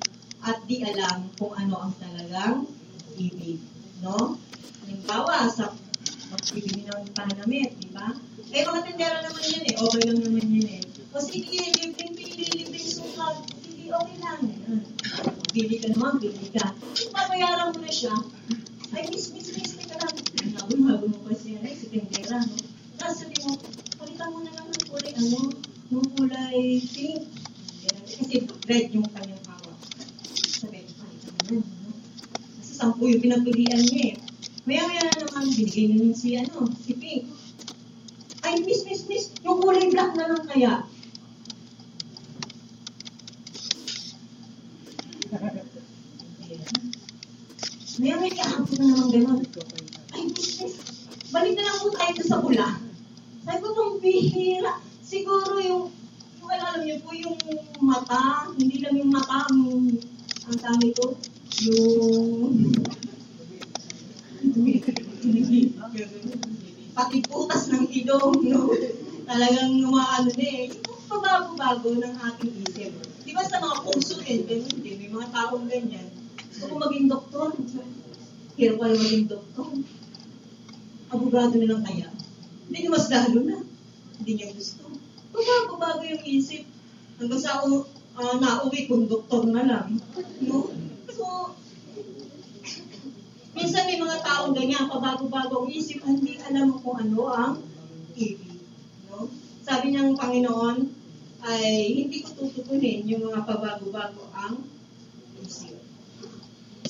at 0.46 0.62
di 0.70 0.86
alam 0.86 1.26
kung 1.34 1.50
ano 1.58 1.90
ang 1.90 1.92
talagang 1.98 2.70
ibig. 3.18 3.58
No? 4.06 4.38
Halimbawa, 4.86 5.50
sa 5.50 5.74
magbibili 6.30 6.86
ng 6.86 7.10
panamit, 7.10 7.74
di 7.82 7.90
ba? 7.90 8.14
Eh, 8.54 8.62
mga 8.62 8.80
tindera 8.86 9.18
naman 9.26 9.42
yan 9.42 9.64
eh. 9.66 9.74
Okay 9.74 10.02
lang 10.06 10.20
naman 10.22 10.46
yan 10.46 10.68
eh. 10.78 10.82
O 11.10 11.18
sige, 11.18 11.58
libreng 11.58 12.14
pili, 12.14 12.46
libreng 12.54 12.86
sukat. 12.86 13.49
Okay 13.90 14.16
lang. 14.22 14.40
Yan. 14.46 14.82
Bili 15.50 15.82
ka 15.82 15.90
naman, 15.90 16.22
bili 16.22 16.46
ka. 16.54 16.70
Papayaran 17.10 17.74
mo 17.74 17.82
na 17.82 17.90
siya. 17.90 18.14
Ay, 18.94 19.10
miss, 19.10 19.34
miss, 19.34 19.50
miss, 19.50 19.74
teka 19.74 19.98
lang. 19.98 20.14
Nabunhago 20.54 21.10
mo 21.10 21.18
pa 21.26 21.34
siya. 21.34 21.58
Ay, 21.58 21.74
si 21.74 21.90
tindera, 21.90 22.38
no? 22.38 22.54
Tapos 23.02 23.18
sabi 23.18 23.34
mo, 23.42 23.58
palitan 23.98 24.30
mo 24.30 24.46
na 24.46 24.54
lang 24.54 24.70
ng 24.70 24.84
kulay, 24.86 25.10
ano, 25.18 25.40
ng 25.90 26.06
kulay 26.14 26.78
pink. 26.86 27.34
Kasi 28.06 28.46
red 28.70 28.94
yung 28.94 29.10
kanyang 29.10 29.42
hawak. 29.50 29.78
Sabi 30.38 30.86
palitan 30.94 31.34
mo 31.34 31.42
na, 31.50 31.58
no? 31.58 31.90
Kasi 32.62 32.72
sampu 32.78 33.10
yung 33.10 33.22
pinagpilian 33.26 33.82
niya 33.90 34.02
eh. 34.06 34.16
Maya-maya 34.70 35.02
na 35.02 35.18
naman, 35.26 35.50
binigay 35.50 35.90
na 35.90 35.96
niya 35.98 36.14
si, 36.14 36.28
ano, 36.38 36.70
si 36.78 36.94
pink. 36.94 37.26
Ay, 38.46 38.62
miss, 38.62 38.86
miss, 38.86 39.02
miss, 39.10 39.34
yung 39.42 39.58
kulay 39.58 39.90
black 39.90 40.14
na 40.14 40.30
lang 40.30 40.46
kaya. 40.46 40.86
Maya 48.00 48.16
may 48.16 48.32
kahapon 48.32 48.80
na 48.80 48.96
naman 48.96 49.08
ganun. 49.12 49.40
Ay, 50.16 50.32
miss, 50.32 50.72
balik 51.28 51.52
na 51.52 51.68
lang 51.68 51.78
po 51.84 51.92
tayo 51.92 52.24
sa 52.24 52.40
bula. 52.40 52.80
Sabi 53.44 53.60
ko, 53.60 53.68
pang 53.76 54.00
bihira. 54.00 54.80
Siguro 55.04 55.60
yung, 55.60 55.92
yung 56.40 56.48
alam 56.48 56.80
niyo 56.80 56.96
po, 57.04 57.12
yung 57.12 57.36
mata, 57.84 58.48
hindi 58.56 58.80
lang 58.80 58.96
yung 58.96 59.12
mata, 59.12 59.44
ang, 59.52 59.92
ang 60.48 60.56
tawag 60.56 60.80
ito, 60.80 61.12
yung, 61.68 62.72
pati 66.96 67.20
ng 67.20 67.84
ilong, 68.00 68.36
no? 68.48 68.72
Talagang 69.28 69.76
umaano 69.76 70.28
na 70.32 70.46
eh. 70.48 70.72
Yung 70.72 71.04
pabago-bago 71.04 72.00
ng 72.00 72.16
ating 72.16 72.54
isip. 72.64 72.92
Di 73.28 73.36
ba 73.36 73.44
sa 73.44 73.60
mga 73.60 73.76
puso 73.84 74.24
din, 74.24 74.48
ganun 74.48 74.80
din, 74.80 74.96
may 75.04 75.10
mga 75.12 75.28
taong 75.36 75.68
ganyan. 75.68 76.19
Gusto 76.60 76.76
ko 76.76 76.84
maging 76.84 77.08
doktor. 77.08 77.48
Hirap 78.60 78.76
pala 78.84 78.92
maging 78.92 79.32
doktor. 79.32 79.72
Abogado 81.08 81.56
na 81.56 81.72
lang 81.72 81.80
kaya. 81.88 82.12
Hindi 82.68 82.84
mas 82.92 83.08
lalo 83.08 83.40
na. 83.48 83.64
Hindi 84.20 84.30
niya 84.36 84.52
gusto. 84.52 84.84
Babago-bago 85.32 86.04
yung 86.04 86.20
isip. 86.20 86.68
Hanggang 87.16 87.40
sa 87.40 87.64
ako 87.64 87.88
uh, 88.12 88.36
nauwi, 88.36 88.92
konduktor 88.92 89.48
na 89.48 89.64
lang. 89.64 90.04
No? 90.44 90.68
So, 91.08 91.56
minsan 93.56 93.88
may 93.88 93.96
mga 93.96 94.20
taong 94.20 94.52
ganyan, 94.52 94.84
pabago-bago 94.92 95.64
ang 95.64 95.72
isip, 95.72 96.04
hindi 96.04 96.44
alam 96.44 96.76
kung 96.84 97.00
ano 97.00 97.20
ang 97.32 97.56
ibig. 98.20 98.60
No? 99.08 99.32
Sabi 99.64 99.96
ng 99.96 100.12
Panginoon, 100.12 100.76
ay 101.40 102.04
hindi 102.04 102.20
ko 102.20 102.36
tututunin 102.36 103.08
yung 103.08 103.32
mga 103.32 103.48
pabago-bago. 103.48 104.28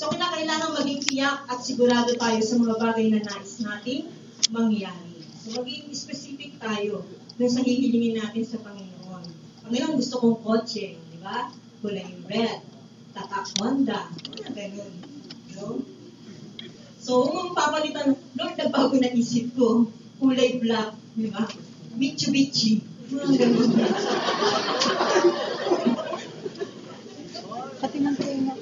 So, 0.00 0.08
kailangan 0.16 0.72
maging 0.80 1.04
tiyak 1.04 1.44
at 1.52 1.60
sigurado 1.60 2.16
tayo 2.16 2.40
sa 2.40 2.56
mga 2.56 2.80
bagay 2.80 3.12
na 3.12 3.20
nais 3.20 3.60
nating 3.60 4.08
mangyari. 4.48 5.20
So, 5.36 5.60
maging 5.60 5.92
specific 5.92 6.56
tayo 6.56 7.04
dun 7.36 7.50
sa 7.52 7.60
hihilingin 7.60 8.16
natin 8.16 8.40
sa 8.40 8.56
Panginoon. 8.64 9.28
Panginoon, 9.60 10.00
gusto 10.00 10.16
kong 10.16 10.40
kotse, 10.40 10.96
di 10.96 11.18
ba? 11.20 11.52
Kulay 11.84 12.16
red, 12.32 12.64
tatak 13.12 13.52
Honda, 13.60 14.08
mga 14.32 14.48
ganun. 14.56 14.92
No? 15.60 15.84
So, 16.96 17.28
kung 17.28 17.52
papalitan, 17.52 18.16
Lord, 18.40 18.56
nagbago 18.56 18.96
na 18.96 19.12
isip 19.12 19.52
ko, 19.52 19.84
kulay 20.16 20.64
black, 20.64 20.96
di 21.12 21.28
ba? 21.28 21.44
Mitsubishi, 22.00 22.80
mga 23.12 23.36
ganun. 23.36 23.68
Pati 27.84 27.96
ng 28.00 28.16
trainer. 28.16 28.56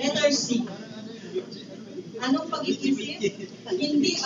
Letter 0.00 0.32
C. 0.32 0.64
Anong 2.24 2.48
pag-iisip? 2.48 2.96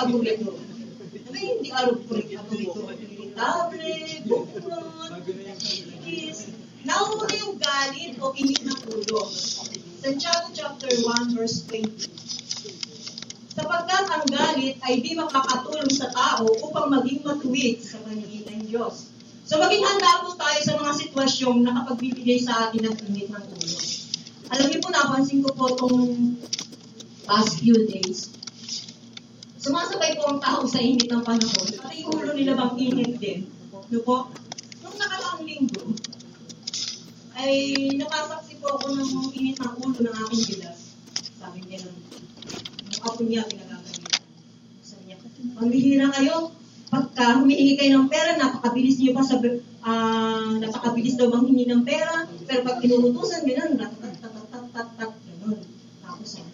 Aburito. 0.04 0.52
Ano 0.52 1.36
hindi 1.40 1.72
aburito? 1.72 2.36
Aburito. 2.36 2.80
Irritable, 2.92 4.20
bukrot, 4.28 5.24
inis. 6.04 6.52
Nauna 6.84 7.24
yung 7.40 7.56
galit 7.56 8.20
o 8.20 8.36
init 8.36 8.60
ng 8.68 8.80
ulo. 8.92 9.24
Santiago 10.04 10.52
chapter 10.52 10.92
1 10.92 11.32
verse 11.32 11.64
20. 11.72 12.12
Sapagkat 13.56 14.04
ang 14.12 14.28
galit 14.28 14.76
ay 14.84 15.00
di 15.00 15.16
makakatulong 15.16 15.88
sa 15.88 16.12
tao 16.12 16.52
upang 16.68 16.92
maging 16.92 17.24
matuwid 17.24 17.80
sa 17.80 17.96
paningin 18.04 18.44
ng 18.44 18.68
Diyos. 18.68 19.08
So 19.48 19.56
maging 19.56 19.88
handa 19.88 20.20
po 20.20 20.36
tayo 20.36 20.60
sa 20.60 20.76
mga 20.76 20.92
sitwasyong 21.00 21.64
nakapagbibigay 21.64 22.44
sa 22.44 22.68
atin 22.68 22.92
ng 22.92 22.96
init 23.08 23.32
ng 23.32 23.44
ulo. 23.56 23.78
Alam 24.52 24.66
niyo 24.68 24.78
po, 24.84 24.88
napansin 24.92 25.40
ko 25.40 25.50
po 25.56 25.72
itong 25.72 26.36
past 27.24 27.56
few 27.64 27.88
days. 27.88 28.33
Sumasabay 29.64 30.20
po 30.20 30.28
ang 30.28 30.44
tao 30.44 30.68
sa 30.68 30.76
init 30.76 31.08
ng 31.08 31.24
panahon. 31.24 31.68
Pati 31.80 32.04
yung 32.04 32.12
ulo 32.12 32.36
nila 32.36 32.52
bang 32.52 32.76
init 32.76 33.16
din. 33.16 33.48
No 33.72 33.98
po? 34.04 34.28
Nung 34.84 34.96
nakaraang 35.00 35.40
linggo, 35.40 35.88
ay 37.32 37.52
napasaksi 37.96 38.60
po 38.60 38.76
ako 38.76 38.92
ng 38.92 39.32
init 39.32 39.56
ng 39.56 39.72
ulo 39.80 39.96
ng 40.04 40.16
aking 40.28 40.42
bilas. 40.52 41.00
Sabi 41.40 41.64
niya 41.64 41.80
ng 41.80 41.96
yung 42.92 43.02
apo 43.08 43.20
niya 43.24 43.48
pinagagalitan. 43.48 44.20
Sabi 44.84 45.02
niya, 45.08 45.16
pamihira 45.56 46.12
kayo. 46.12 46.52
Pagka 46.92 47.40
humihingi 47.40 47.80
kayo 47.80 48.04
ng 48.04 48.12
pera, 48.12 48.36
napakabilis 48.36 49.00
niyo 49.00 49.16
pa 49.16 49.24
sa 49.24 49.40
ah, 49.80 50.60
napakabilis 50.60 51.16
daw 51.16 51.32
manghingi 51.32 51.64
ng 51.72 51.88
pera. 51.88 52.28
Pero 52.44 52.68
pag 52.68 52.84
tinutusan, 52.84 53.48
gano'n, 53.48 53.80
tat-tat-tat-tat-tat, 53.80 55.12
gano'n. 55.24 55.58
Tapos 56.04 56.28
sabi 56.28 56.52
niya, 56.52 56.53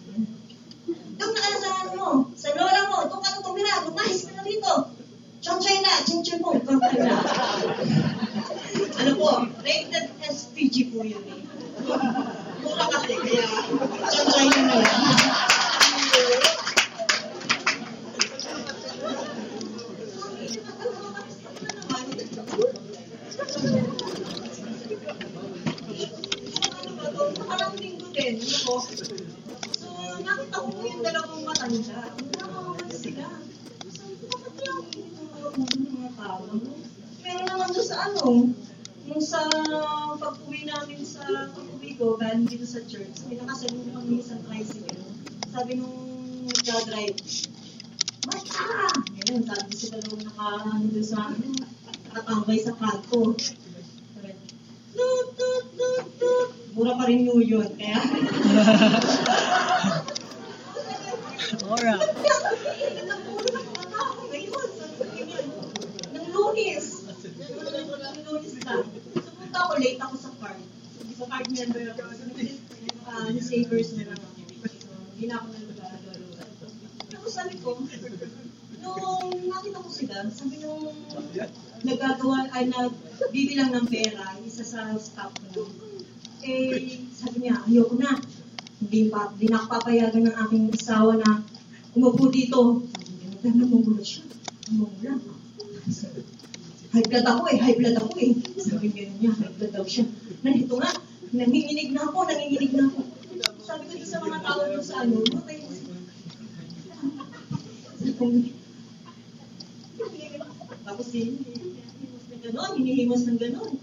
Tapos 110.91 111.07
hinihimos 111.15 112.23
ng 112.29 112.41
gano'n, 112.43 112.71
hinihimos 112.77 113.21
ng 113.25 113.39
gano'n. 113.39 113.73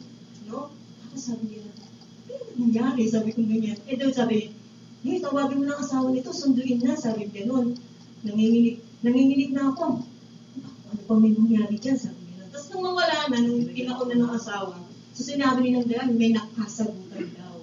No? 0.46 0.70
Tapos 0.70 1.22
sabi 1.24 1.44
niya, 1.50 1.64
ano 1.66 1.74
nangyari? 2.58 3.02
Sabi 3.08 3.34
ko 3.34 3.40
ganyan. 3.42 3.78
Eh 3.88 3.96
daw 3.98 4.10
sabi, 4.14 4.54
hey, 5.02 5.18
tawagin 5.18 5.62
mo 5.62 5.64
ng 5.66 5.80
asawa 5.80 6.12
nito, 6.12 6.30
sunduin 6.30 6.78
na. 6.84 6.94
Sabi 6.94 7.26
ko 7.26 7.42
gano'n. 7.42 7.74
Nanginginig, 8.26 8.82
nanginginig 9.02 9.50
na 9.54 9.74
ako. 9.74 10.04
Ano 10.90 11.00
pa 11.06 11.14
may 11.16 11.32
nangyari 11.34 11.74
dyan? 11.80 11.98
Sabi 11.98 12.20
niya. 12.28 12.46
Tapos 12.50 12.68
nung 12.74 12.84
mawala 12.86 13.30
na, 13.30 13.38
nung 13.40 13.66
pinauna 13.72 14.14
ng 14.14 14.32
asawa, 14.34 14.74
so 15.14 15.20
sinabi 15.22 15.58
ni 15.64 15.70
ng 15.74 15.86
dayan, 15.86 16.14
may 16.14 16.30
nakasagutan 16.34 17.30
daw. 17.34 17.58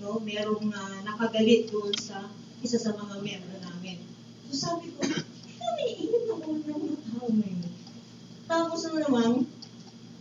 No? 0.00 0.20
Merong 0.20 0.72
uh, 0.72 0.98
nakagalit 1.04 1.68
doon 1.72 1.92
sa 2.00 2.30
isa 2.64 2.80
sa 2.80 2.96
mga 2.96 3.20
member 3.20 3.58
namin. 3.60 4.00
So 4.48 4.52
sabi 4.70 4.92
ko, 4.94 5.02
ngayon? 6.44 7.72
Tapos 8.44 8.80
ano 8.84 8.98
naman, 9.00 9.30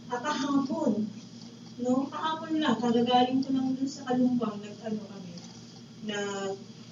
ah, 0.08 0.22
kahapon, 0.24 1.08
no? 1.84 2.08
Kahapon 2.08 2.64
lang, 2.64 2.80
kagagaling 2.80 3.44
ko 3.44 3.50
lang 3.52 3.76
dun 3.76 3.90
sa 3.90 4.08
kalumpang, 4.08 4.64
nag-ano 4.64 5.02
kami, 5.04 5.34
na 6.08 6.18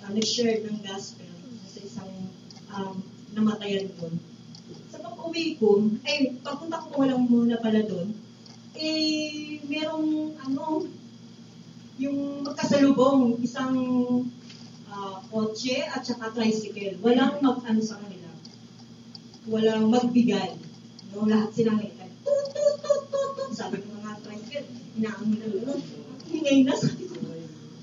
uh, 0.03 0.11
nag-share 0.11 0.67
ng 0.67 0.83
gospel 0.83 1.31
sa 1.67 1.79
isang 1.79 2.11
um, 2.75 2.99
namatayan 3.31 3.87
doon. 3.95 4.19
Sa 4.91 4.99
pag-uwi 4.99 5.55
ko, 5.55 5.79
ay, 6.03 6.35
pagpunta 6.43 6.83
ko 6.83 6.99
walang 6.99 7.27
muna 7.31 7.55
pala 7.63 7.83
doon, 7.87 8.11
eh, 8.75 9.63
merong, 9.67 10.35
ano, 10.43 10.83
yung 12.01 12.41
magkasalubong, 12.43 13.39
isang 13.45 13.77
ah, 14.91 15.21
kotse 15.29 15.85
at 15.85 16.01
saka 16.03 16.33
tricycle. 16.33 16.97
Walang 16.99 17.39
mag-ano 17.39 17.79
sa. 17.79 18.10
Walang 19.49 19.89
magbigay. 19.89 20.53
No, 21.09 21.25
lahat 21.25 21.49
silang 21.57 21.81
may 21.81 21.89
tut, 22.21 22.45
tut, 22.53 22.75
tut, 22.85 23.03
tut, 23.09 23.29
tut. 23.33 23.49
Sabi 23.57 23.81
ng 23.81 23.89
mga 23.97 24.21
tricycle, 24.21 24.69
inaano 25.01 25.23
nila 25.25 25.47
gano'n. 25.49 25.81
Hingay 26.29 26.57
na, 26.61 26.73
sabi 26.77 27.03
ko, 27.09 27.17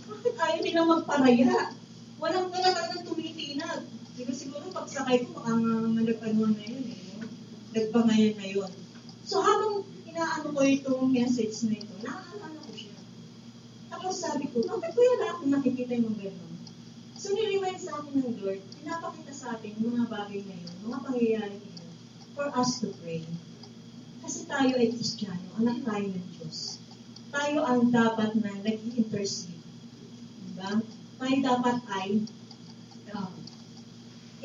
bakit 0.06 0.34
ayaw 0.38 0.60
nila 0.62 0.80
magparaya? 0.86 1.74
Walang 2.22 2.48
talaga 2.54 2.94
ng 2.94 3.02
tumitinag. 3.02 3.82
Siguro 4.14 4.32
siguro 4.38 4.64
pagsakay 4.70 5.26
ko, 5.26 5.34
baka 5.34 5.50
nga 5.58 5.72
malagpanuan 5.90 6.54
na 6.54 6.62
yun 6.62 6.84
eh. 6.94 6.98
No? 7.18 7.26
nagbangayan 7.74 8.34
na 8.38 8.46
yun. 8.46 8.70
So 9.26 9.42
habang 9.42 9.82
inaano 10.06 10.54
ko 10.54 10.60
itong 10.62 11.10
message 11.10 11.58
na 11.66 11.74
ito, 11.74 11.94
naaalala 12.06 12.58
ko 12.64 12.70
siya. 12.72 12.96
Tapos 13.90 14.14
sabi 14.14 14.46
ko, 14.48 14.62
bakit 14.62 14.94
ko 14.94 15.00
wala 15.02 15.26
akong 15.34 15.52
nakikita 15.52 15.98
yung 15.98 16.14
mga 16.14 16.30
ganun? 16.30 16.47
So 17.18 17.34
niremind 17.34 17.82
sa 17.82 17.98
akin 17.98 18.14
ng 18.14 18.38
Lord, 18.38 18.62
pinapakita 18.78 19.34
sa 19.34 19.58
atin 19.58 19.74
mga 19.82 20.06
bagay 20.06 20.38
na 20.46 20.54
yun, 20.54 20.74
mga 20.86 20.98
pangyayari 21.02 21.56
na 21.58 21.66
yun, 21.66 21.90
for 22.38 22.46
us 22.54 22.78
to 22.78 22.94
pray. 23.02 23.26
Kasi 24.22 24.46
tayo 24.46 24.78
ay 24.78 24.94
Kristiyano, 24.94 25.50
anak 25.58 25.82
tayo 25.82 26.14
ng 26.14 26.26
Diyos. 26.38 26.78
Tayo 27.34 27.66
ang 27.66 27.90
dapat 27.90 28.38
na 28.38 28.54
nag-intercede. 28.62 29.58
Diba? 30.46 30.78
Tayo 31.18 31.36
dapat 31.42 31.76
ay 31.90 32.22
um, 33.10 33.34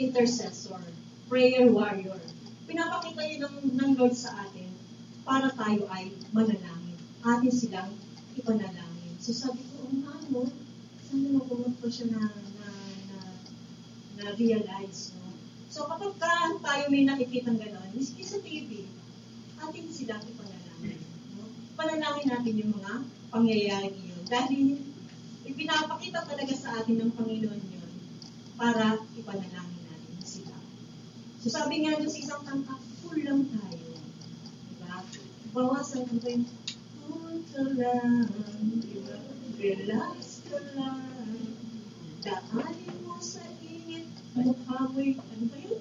intercessor, 0.02 0.82
prayer 1.30 1.70
warrior. 1.70 2.18
Pinapakita 2.66 3.22
yun 3.22 3.40
ng, 3.46 3.58
ng 3.78 3.92
Lord 4.02 4.18
sa 4.18 4.34
atin 4.50 4.74
para 5.22 5.54
tayo 5.54 5.86
ay 5.94 6.10
manalangin. 6.34 6.98
Atin 7.22 7.54
silang 7.54 7.94
ipanalangin. 8.34 9.14
So 9.22 9.30
sabi 9.30 9.62
ko, 9.62 9.86
oh 9.86 9.94
nga, 9.94 10.18
no? 10.34 10.50
Sana 11.06 11.38
nakumot 11.38 11.78
ko 11.78 11.86
siya 11.86 12.10
na, 12.18 12.34
na 14.24 14.32
realize, 14.40 15.12
no? 15.20 15.36
So 15.68 15.90
kapag 15.90 16.16
ka 16.22 16.56
tayo 16.64 16.84
may 16.94 17.04
nakikitang 17.04 17.60
gano'n, 17.60 17.92
miski 17.98 18.24
sa 18.24 18.40
TV, 18.40 18.88
atin 19.58 19.86
silang 19.90 20.22
ipanalangin. 20.22 21.02
No? 21.34 21.50
Panalangin 21.74 22.30
natin 22.30 22.62
yung 22.62 22.72
mga 22.78 22.94
pangyayari 23.34 23.90
yun. 23.92 24.24
Dahil 24.30 24.80
ipinapakita 25.44 26.30
talaga 26.30 26.54
sa 26.54 26.78
atin 26.78 27.02
ng 27.02 27.12
Panginoon 27.18 27.64
yun 27.74 27.92
para 28.54 29.02
ipanalangin 29.18 29.84
natin 29.90 30.22
sila. 30.22 30.56
So 31.42 31.50
sabi 31.50 31.84
nga 31.84 31.98
doon 31.98 32.12
sa 32.12 32.22
isang 32.22 32.44
kanta, 32.46 32.78
full 33.02 33.20
lang 33.20 33.50
tayo. 33.50 33.98
Diba? 34.70 34.96
Bawasan 35.58 36.06
ko 36.06 36.16
yung 36.22 36.46
full 37.02 37.42
ka 37.50 37.64
lang, 37.76 38.30
diba? 38.88 39.18
relax 39.58 40.44
ka 40.48 40.60
lang, 40.76 41.02
daanin 42.22 42.96
mo 43.08 43.18
sa 43.18 43.42
mukha 44.34 44.78
mo'y, 44.90 45.14
ano 45.22 45.46
ba 45.46 45.58
yun? 45.62 45.80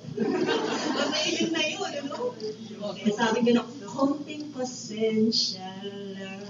Mainit 1.09 1.49
na 1.57 1.63
yun, 1.65 1.93
ano? 2.05 2.37
Kaya 2.93 3.13
sabi 3.17 3.39
ko 3.49 3.51
na, 3.57 3.65
konting 3.89 4.45
pasensya 4.53 5.65
lang. 6.13 6.45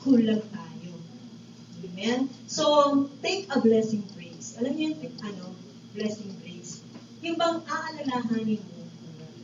Kulang 0.00 0.44
tayo. 0.52 0.92
Amen? 1.84 2.28
So, 2.44 2.64
take 3.24 3.48
a 3.48 3.60
blessing 3.60 4.04
praise. 4.12 4.56
Alam 4.60 4.76
niyo 4.76 4.96
yung 4.96 5.16
ano, 5.24 5.56
blessing 5.96 6.32
praise. 6.44 6.84
Yung 7.24 7.40
bang 7.40 7.64
aalalahanin 7.64 8.60
mo, 8.60 8.80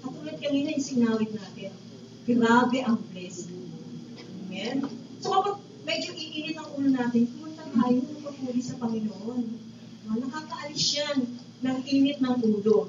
katulad 0.05 0.37
kanina 0.41 0.77
yung 0.77 0.85
sinawit 0.85 1.33
natin, 1.33 1.73
grabe 2.29 2.79
ang 2.85 3.01
blessing. 3.13 3.69
Amen? 4.45 4.85
So, 5.25 5.33
kapag 5.33 5.57
medyo 5.89 6.13
iinit 6.13 6.61
ang 6.61 6.69
ulo 6.77 6.89
natin, 6.93 7.29
pumunta 7.33 7.65
tayo 7.65 7.97
ng 7.97 8.21
papuri 8.21 8.61
sa 8.61 8.77
Panginoon. 8.77 9.66
No? 10.07 10.23
Nakakaalis 10.23 10.87
yan 10.97 11.19
ng 11.67 11.79
init 11.85 12.23
ng 12.23 12.37
ulo. 12.41 12.87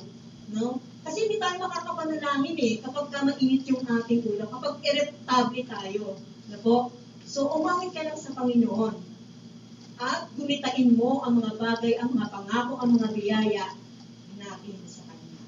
No? 0.54 0.80
Kasi 1.02 1.26
hindi 1.26 1.42
tayo 1.42 1.66
makakapanalangin 1.66 2.58
eh 2.60 2.74
kapag 2.84 3.08
ka 3.10 3.26
mainit 3.26 3.64
yung 3.68 3.84
ating 3.84 4.22
ulo, 4.28 4.44
kapag 4.48 4.80
irritable 4.86 5.64
tayo. 5.66 6.06
No 6.48 6.58
po? 6.62 6.78
So, 7.28 7.48
umawit 7.52 7.92
ka 7.92 8.08
lang 8.08 8.16
sa 8.16 8.32
Panginoon. 8.32 8.96
At 9.98 10.30
gumitain 10.38 10.94
mo 10.94 11.26
ang 11.26 11.42
mga 11.42 11.58
bagay, 11.58 11.98
ang 11.98 12.14
mga 12.14 12.30
pangako, 12.30 12.78
ang 12.78 12.96
mga 12.96 13.10
biyaya 13.18 13.66
natin 14.38 14.78
sa 14.86 15.02
Kanya. 15.10 15.42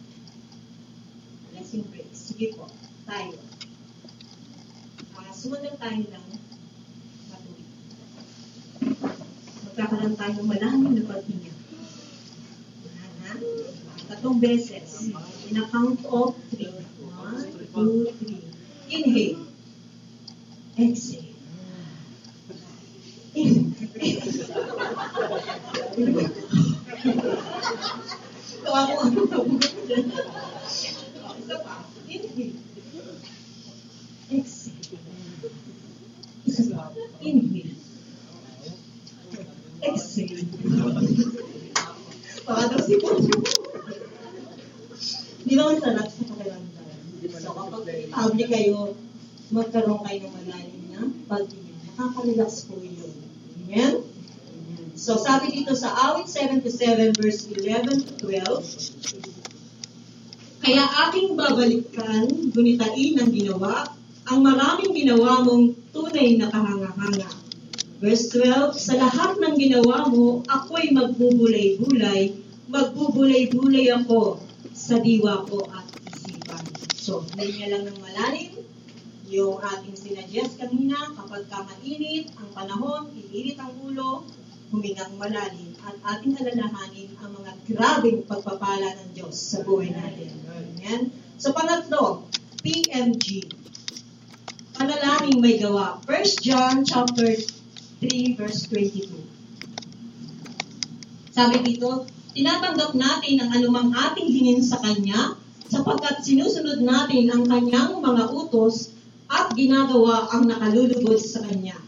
Blessing 1.53 1.85
praise. 1.93 2.17
Sige 2.17 2.57
po, 2.57 2.65
tayo. 3.05 3.37
Uh, 5.13 5.31
sumunod 5.31 5.77
tayo 5.77 6.01
ng 6.01 6.25
matuloy. 7.29 7.65
Magkakaroon 9.69 10.15
tayo 10.17 10.33
ng 10.33 10.49
malalim 10.49 10.91
na 10.97 11.03
paghinga. 11.05 11.58
Tatlong 14.07 14.39
beses. 14.41 15.11
In 15.49 15.57
a 15.57 15.67
count 15.69 16.05
of 16.05 16.35
three. 16.49 16.65
One, 16.65 17.45
two, 17.73 18.11
three. 18.17 18.43
Inhale. 18.89 19.47
Exhale. 20.77 21.18
27 56.61 57.15
verse 57.15 57.47
11 57.47 58.19
to 58.19 58.27
12. 58.27 59.23
Kaya 60.59 60.83
aking 61.07 61.39
babalikan, 61.39 62.27
gunitain 62.51 63.15
ang 63.15 63.31
ginawa, 63.31 63.87
ang 64.27 64.43
maraming 64.43 64.91
ginawa 64.91 65.39
mong 65.41 65.71
tunay 65.95 66.35
na 66.35 66.51
kahangahanga. 66.51 67.31
Verse 68.03 68.27
12, 68.35 68.75
Sa 68.75 68.99
lahat 68.99 69.39
ng 69.39 69.55
ginawa 69.55 70.11
mo, 70.11 70.43
ako'y 70.47 70.91
magbubulay-bulay, 70.91 72.35
magbubulay-bulay 72.67 73.87
ako 73.95 74.43
sa 74.75 74.99
diwa 74.99 75.47
ko 75.47 75.63
at 75.71 75.87
isipan. 76.11 76.63
So, 76.95 77.23
hindi 77.35 77.55
niya 77.55 77.67
lang 77.75 77.83
ng 77.87 77.99
malalim 78.03 78.59
yung 79.29 79.61
ating 79.61 79.93
sinuggest 79.93 80.57
kanina, 80.57 81.13
kapag 81.13 81.45
ka 81.53 81.61
mainit 81.61 82.33
ang 82.33 82.49
panahon, 82.49 83.13
iinit 83.13 83.61
ang 83.61 83.77
ulo, 83.77 84.25
humingang 84.73 85.13
malalim 85.21 85.68
at 85.85 85.95
ating 86.15 86.35
alalahanin 86.39 87.15
ang 87.23 87.31
mga 87.35 87.51
grabing 87.69 88.19
pagpapala 88.27 88.95
ng 88.99 89.09
Diyos 89.15 89.35
sa 89.35 89.63
buhay 89.63 89.91
natin. 89.93 90.31
Amen? 90.51 91.11
So, 91.39 91.55
pangatlo, 91.55 92.27
PMG. 92.59 93.47
Panalangin 94.75 95.39
may 95.39 95.59
gawa. 95.59 95.99
1 96.07 96.43
John 96.43 96.87
chapter 96.87 97.35
3 98.03 98.39
verse 98.39 98.67
22. 98.71 99.11
Sabi 101.35 101.63
dito, 101.63 102.07
tinatanggap 102.35 102.95
natin 102.95 103.43
ang 103.43 103.49
anumang 103.55 103.91
ating 103.91 104.27
hingin 104.27 104.63
sa 104.63 104.79
Kanya 104.83 105.35
sapagkat 105.67 106.23
sinusunod 106.23 106.83
natin 106.83 107.31
ang 107.31 107.43
Kanyang 107.47 107.99
mga 107.99 108.31
utos 108.35 108.95
at 109.29 109.53
ginagawa 109.55 110.31
ang 110.33 110.47
nakalulugod 110.47 111.19
sa 111.19 111.43
Kanya. 111.45 111.79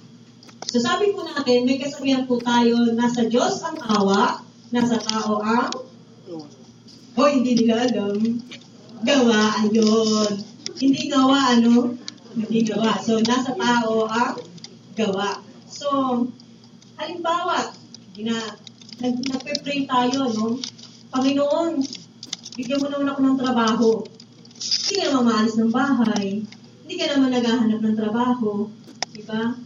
So 0.72 0.80
sabi 0.80 1.12
po 1.12 1.28
natin, 1.28 1.68
may 1.68 1.76
kasabihan 1.76 2.24
po 2.24 2.40
tayo, 2.40 2.96
nasa 2.96 3.28
Diyos 3.28 3.60
ang 3.60 3.76
awa, 3.84 4.40
nasa 4.72 5.04
tao 5.04 5.44
ang 5.44 5.68
o 7.12 7.28
hindi 7.28 7.60
nila 7.60 7.92
alam. 7.92 8.40
Gawa, 9.04 9.68
ayun. 9.68 10.32
Hindi 10.80 11.12
gawa, 11.12 11.60
ano? 11.60 12.00
Hindi 12.32 12.64
gawa. 12.64 12.96
So, 13.04 13.20
nasa 13.20 13.52
tao 13.52 14.08
ang 14.08 14.40
gawa. 14.96 15.44
So, 15.68 15.88
halimbawa, 16.96 17.76
gina, 18.16 18.56
nag, 19.04 19.16
nagpe-pray 19.28 19.92
tayo, 19.92 20.32
no? 20.32 20.56
Panginoon, 21.12 21.84
bigyan 22.56 22.80
mo 22.80 22.88
naman 22.88 23.12
ako 23.12 23.20
ng 23.20 23.40
trabaho. 23.44 23.90
Hindi 24.56 24.94
ka 25.04 25.08
naman 25.12 25.26
maalis 25.28 25.56
ng 25.60 25.72
bahay. 25.76 26.28
Hindi 26.88 26.96
ka 26.96 27.06
naman 27.12 27.32
naghahanap 27.36 27.80
ng 27.84 27.98
trabaho. 28.00 28.72
Diba? 29.12 29.60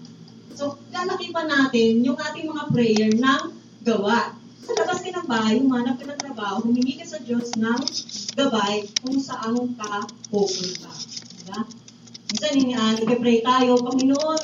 So, 0.55 0.79
lalakipan 0.95 1.51
natin 1.51 1.99
yung 2.07 2.15
ating 2.15 2.47
mga 2.47 2.63
prayer 2.71 3.11
ng 3.11 3.43
gawa. 3.83 4.31
Sa 4.63 4.71
labas 4.71 5.03
ka 5.03 5.11
ng 5.11 5.27
bahay, 5.27 5.59
humanap 5.59 5.99
ka 5.99 6.07
ng 6.07 6.21
trabaho, 6.23 6.63
humingi 6.63 6.95
ka 6.95 7.05
sa 7.05 7.19
Diyos 7.19 7.53
ng 7.59 7.81
gabay 8.39 8.87
kung 9.03 9.19
saan 9.19 9.75
ka 9.75 10.07
pupunta. 10.31 10.89
Diba? 11.43 11.59
Minsan, 12.31 12.55
uh, 12.71 12.93
nag-pray 13.03 13.43
tayo, 13.43 13.83
Panginoon, 13.83 14.41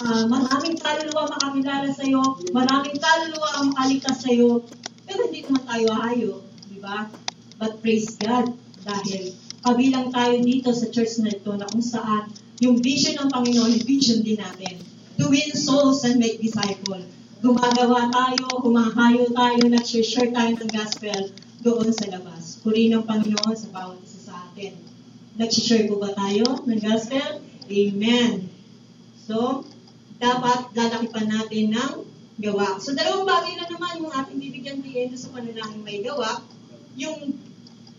uh, 0.00 0.24
maraming 0.32 0.80
kaluluwa 0.80 1.30
makakilala 1.30 1.88
sa 1.92 2.04
iyo, 2.08 2.24
maraming 2.50 2.98
kaluluwa 2.98 3.48
ang 3.54 3.66
makaligtas 3.70 4.24
sa 4.24 4.32
iyo, 4.32 4.64
pero 5.04 5.28
hindi 5.28 5.44
naman 5.44 5.62
tayo 5.68 5.88
hayo, 6.02 6.32
di 6.72 6.80
ba? 6.80 7.06
But 7.60 7.84
praise 7.84 8.16
God, 8.18 8.56
dahil 8.82 9.36
kabilang 9.62 10.08
tayo 10.10 10.40
dito 10.40 10.72
sa 10.72 10.88
church 10.90 11.20
na 11.22 11.30
ito 11.30 11.52
na 11.54 11.68
kung 11.68 11.84
saan 11.84 12.32
yung 12.58 12.80
vision 12.80 13.20
ng 13.20 13.28
Panginoon, 13.30 13.76
vision 13.86 14.24
din 14.24 14.40
natin, 14.40 14.93
to 15.18 15.30
win 15.30 15.50
souls 15.54 16.02
and 16.04 16.18
make 16.18 16.40
disciples. 16.40 17.06
Gumagawa 17.44 18.08
tayo, 18.08 18.46
humahayo 18.64 19.28
tayo, 19.36 19.62
nag-share 19.68 20.32
tayo 20.32 20.52
ng 20.56 20.70
gospel 20.72 21.28
doon 21.60 21.92
sa 21.92 22.08
labas. 22.08 22.60
Puri 22.64 22.88
ng 22.88 23.04
Panginoon 23.04 23.56
sa 23.56 23.68
bawat 23.68 24.00
isa 24.00 24.32
sa 24.32 24.34
atin. 24.48 24.72
Nag-share 25.36 25.84
po 25.86 26.00
ba 26.00 26.16
tayo 26.16 26.64
ng 26.64 26.80
gospel? 26.80 27.44
Amen. 27.68 28.48
So, 29.28 29.68
dapat 30.16 30.72
lalakipan 30.72 31.28
natin 31.28 31.76
ng 31.76 31.92
gawa. 32.40 32.80
So, 32.80 32.96
dalawang 32.96 33.28
bagay 33.28 33.60
na 33.60 33.68
naman 33.68 34.00
yung 34.00 34.12
ating 34.12 34.40
bibigyan 34.40 34.80
din 34.80 35.12
sa 35.14 35.30
panalangin 35.30 35.84
may 35.84 36.00
gawa, 36.00 36.40
yung 36.96 37.36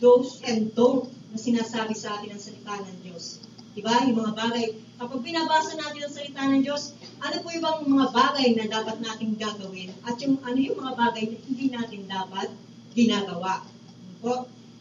do's 0.01 0.41
and 0.43 0.74
don't 0.74 1.07
na 1.32 1.38
sinasabi 1.39 1.95
sa 1.95 2.18
atin 2.20 2.36
ng 2.36 2.41
salita 2.41 2.82
ng 2.82 2.97
Diyos. 3.03 3.43
Diba? 3.76 3.91
Yung 4.07 4.17
mga 4.23 4.34
bagay. 4.39 4.65
Kapag 4.95 5.19
binabasa 5.19 5.76
natin 5.76 6.07
ang 6.07 6.13
salita 6.15 6.41
ng 6.47 6.63
Diyos, 6.63 6.95
ano 7.19 7.36
po 7.43 7.51
yung 7.51 7.91
mga 7.91 8.07
bagay 8.15 8.47
na 8.55 8.71
dapat 8.71 9.03
nating 9.03 9.36
gagawin? 9.36 9.91
At 10.07 10.15
yung 10.23 10.39
ano 10.39 10.55
yung 10.55 10.80
mga 10.80 10.93
bagay 10.95 11.23
na 11.28 11.38
hindi 11.43 11.65
natin 11.67 12.01
dapat 12.07 12.47
ginagawa. 12.95 13.67
Ano 13.67 14.15
po? 14.23 14.34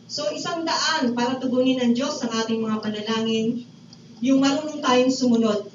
So, 0.06 0.30
isang 0.30 0.62
daan 0.62 1.18
para 1.18 1.42
tugunin 1.42 1.82
ng 1.82 1.92
Diyos 1.98 2.22
ang 2.22 2.30
ating 2.30 2.62
mga 2.62 2.78
panalangin, 2.78 3.66
yung 4.22 4.38
marunong 4.38 4.78
tayong 4.78 5.10
sumunod 5.10 5.74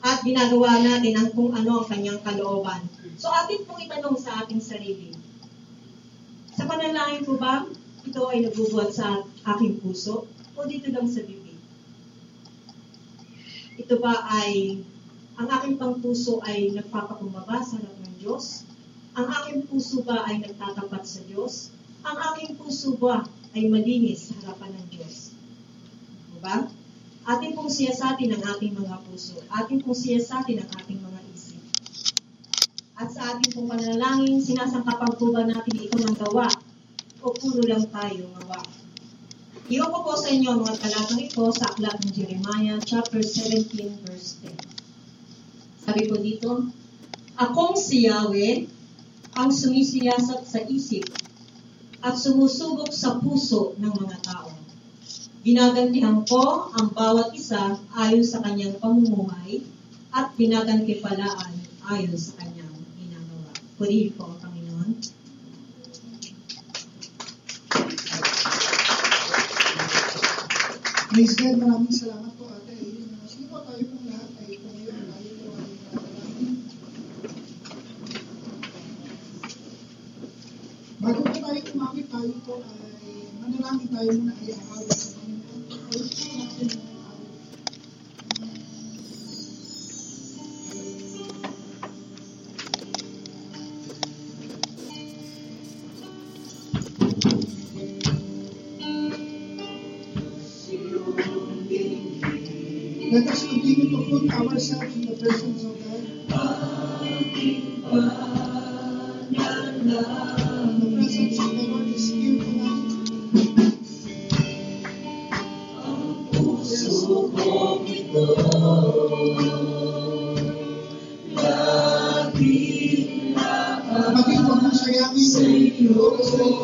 at 0.00 0.24
ginagawa 0.24 0.80
natin 0.80 1.18
ang 1.18 1.28
kung 1.36 1.52
ano 1.52 1.82
ang 1.82 1.86
kanyang 1.90 2.24
kalooban. 2.24 2.88
So, 3.20 3.28
atin 3.28 3.68
pong 3.68 3.84
itanong 3.84 4.16
sa 4.16 4.40
ating 4.44 4.64
sarili. 4.64 5.12
Sa 6.56 6.64
panalangin 6.64 7.28
ko 7.28 7.36
ba, 7.36 7.68
ito 8.06 8.20
ay 8.32 8.48
nabubuhat 8.48 8.96
sa 8.96 9.26
aking 9.44 9.82
puso 9.82 10.24
o 10.56 10.58
dito 10.64 10.88
lang 10.88 11.04
sa 11.04 11.20
bibig? 11.20 11.45
Ito 13.76 14.00
ba 14.00 14.24
ay, 14.32 14.80
ang 15.36 15.48
aking 15.52 15.76
pang 15.76 16.00
puso 16.00 16.40
ay 16.48 16.72
nagpapakumbaba 16.72 17.60
sa 17.60 17.76
harap 17.76 17.96
ng 18.00 18.16
Diyos? 18.16 18.64
Ang 19.12 19.28
aking 19.28 19.68
puso 19.68 20.00
ba 20.00 20.24
ay 20.24 20.40
nagtatapat 20.40 21.04
sa 21.04 21.20
Diyos? 21.28 21.76
Ang 22.00 22.16
aking 22.32 22.56
puso 22.56 22.96
ba 22.96 23.28
ay 23.52 23.68
malinis 23.68 24.32
sa 24.32 24.40
harapan 24.40 24.72
ng 24.80 24.86
Diyos? 24.96 25.36
Diba? 26.32 26.72
Atin 27.28 27.52
pong 27.52 27.68
siyasatin 27.68 28.32
ang 28.32 28.44
ating 28.56 28.72
mga 28.80 28.96
puso. 29.04 29.44
Atin 29.52 29.84
pong 29.84 29.98
siyasatin 29.98 30.64
ang 30.64 30.70
ating 30.80 31.00
mga 31.02 31.20
isip. 31.36 31.60
At 32.96 33.12
sa 33.12 33.36
ating 33.36 33.52
pong 33.52 33.68
panalangin, 33.68 34.40
sinasangkapan 34.40 35.12
po 35.20 35.36
ba 35.36 35.44
natin 35.44 35.74
ito 35.76 36.00
ng 36.00 36.16
gawa? 36.16 36.48
O 37.20 37.34
puro 37.34 37.60
lang 37.66 37.84
tayo 37.92 38.24
gawa? 38.40 38.85
Iwan 39.66 39.90
ko 39.90 39.98
po 40.06 40.14
sa 40.14 40.30
inyo 40.30 40.62
mga 40.62 40.78
talatang 40.78 41.26
ito 41.26 41.42
sa 41.50 41.74
aklat 41.74 41.98
ng 41.98 42.14
Jeremiah 42.14 42.78
chapter 42.78 43.18
17 43.18 44.06
verse 44.06 44.38
10. 44.38 44.54
Sabi 45.82 46.06
ko 46.06 46.14
dito, 46.22 46.70
Akong 47.34 47.74
si 47.74 48.06
Yahweh 48.06 48.62
ang 49.34 49.50
sumisiyasat 49.50 50.46
sa 50.46 50.62
isip 50.70 51.10
at 51.98 52.14
sumusubok 52.14 52.94
sa 52.94 53.18
puso 53.18 53.74
ng 53.82 53.90
mga 53.90 54.22
tao. 54.22 54.54
Ginagantihan 55.42 56.22
ko 56.22 56.70
ang 56.70 56.94
bawat 56.94 57.34
isa 57.34 57.74
ayon 57.98 58.22
sa 58.22 58.46
kanyang 58.46 58.78
pamumuhay 58.78 59.66
at 60.14 60.30
ginagantipalaan 60.38 61.58
ayon 61.90 62.14
sa 62.14 62.38
kanyang 62.38 62.70
ginagawa. 63.02 63.50
Purihin 63.74 64.14
po 64.14 64.30
ang 64.30 64.38
Panginoon. 64.38 64.90
Praise 71.16 71.32
God, 71.32 71.56
maraming 71.56 71.96
salamat 71.96 72.28
po 72.36 72.44
ate. 72.44 72.76
Ayun, 72.76 73.08
Sige 73.24 73.48
po 73.48 73.64
tayo 73.64 73.80
pong 73.88 74.04
lahat 74.04 74.28
ay 74.36 74.60
tumayo 74.60 74.92
tayo 74.92 75.30
po 75.40 75.48
ay. 75.56 75.72
Bago 81.00 81.20
po 81.24 81.32
tayo 81.40 81.60
kumapit 81.72 82.06
tayo 82.12 82.36
po 82.44 82.60
ay 82.60 83.32
manalangin 83.40 83.88
tayo 83.88 84.10
muna 84.12 84.36
ay 84.44 84.60
aawit 84.60 84.92
sa 84.92 85.16
Panginoon. 85.16 85.60
Ayun 85.72 86.04
po 86.04 86.28
natin 86.36 86.85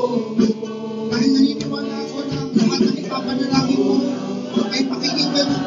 Dahil 0.02 1.30
naniniwala 1.30 1.94
ako 2.02 2.18
na 2.26 2.38
lahat 2.58 2.80
ng 2.90 2.96
ipapanalangin 3.06 3.80
mo 3.86 3.96
ay 4.74 4.82
pakikinggan 4.90 5.46
ng 5.46 5.62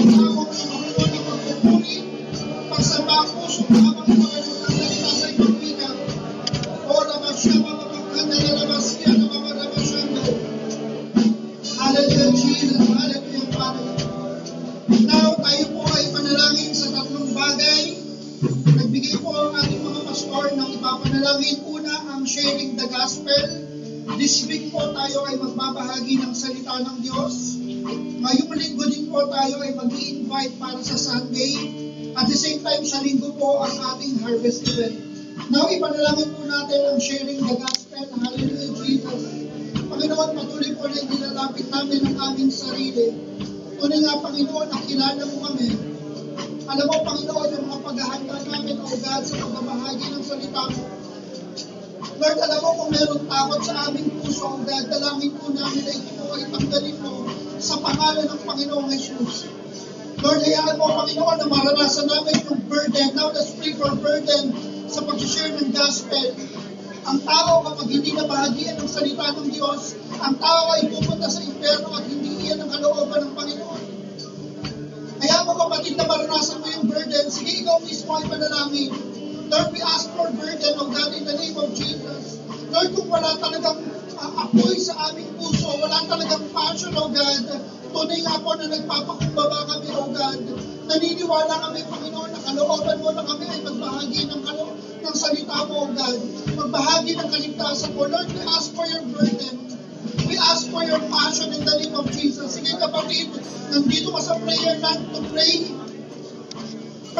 Thank 0.00 0.12
you. 0.16 0.39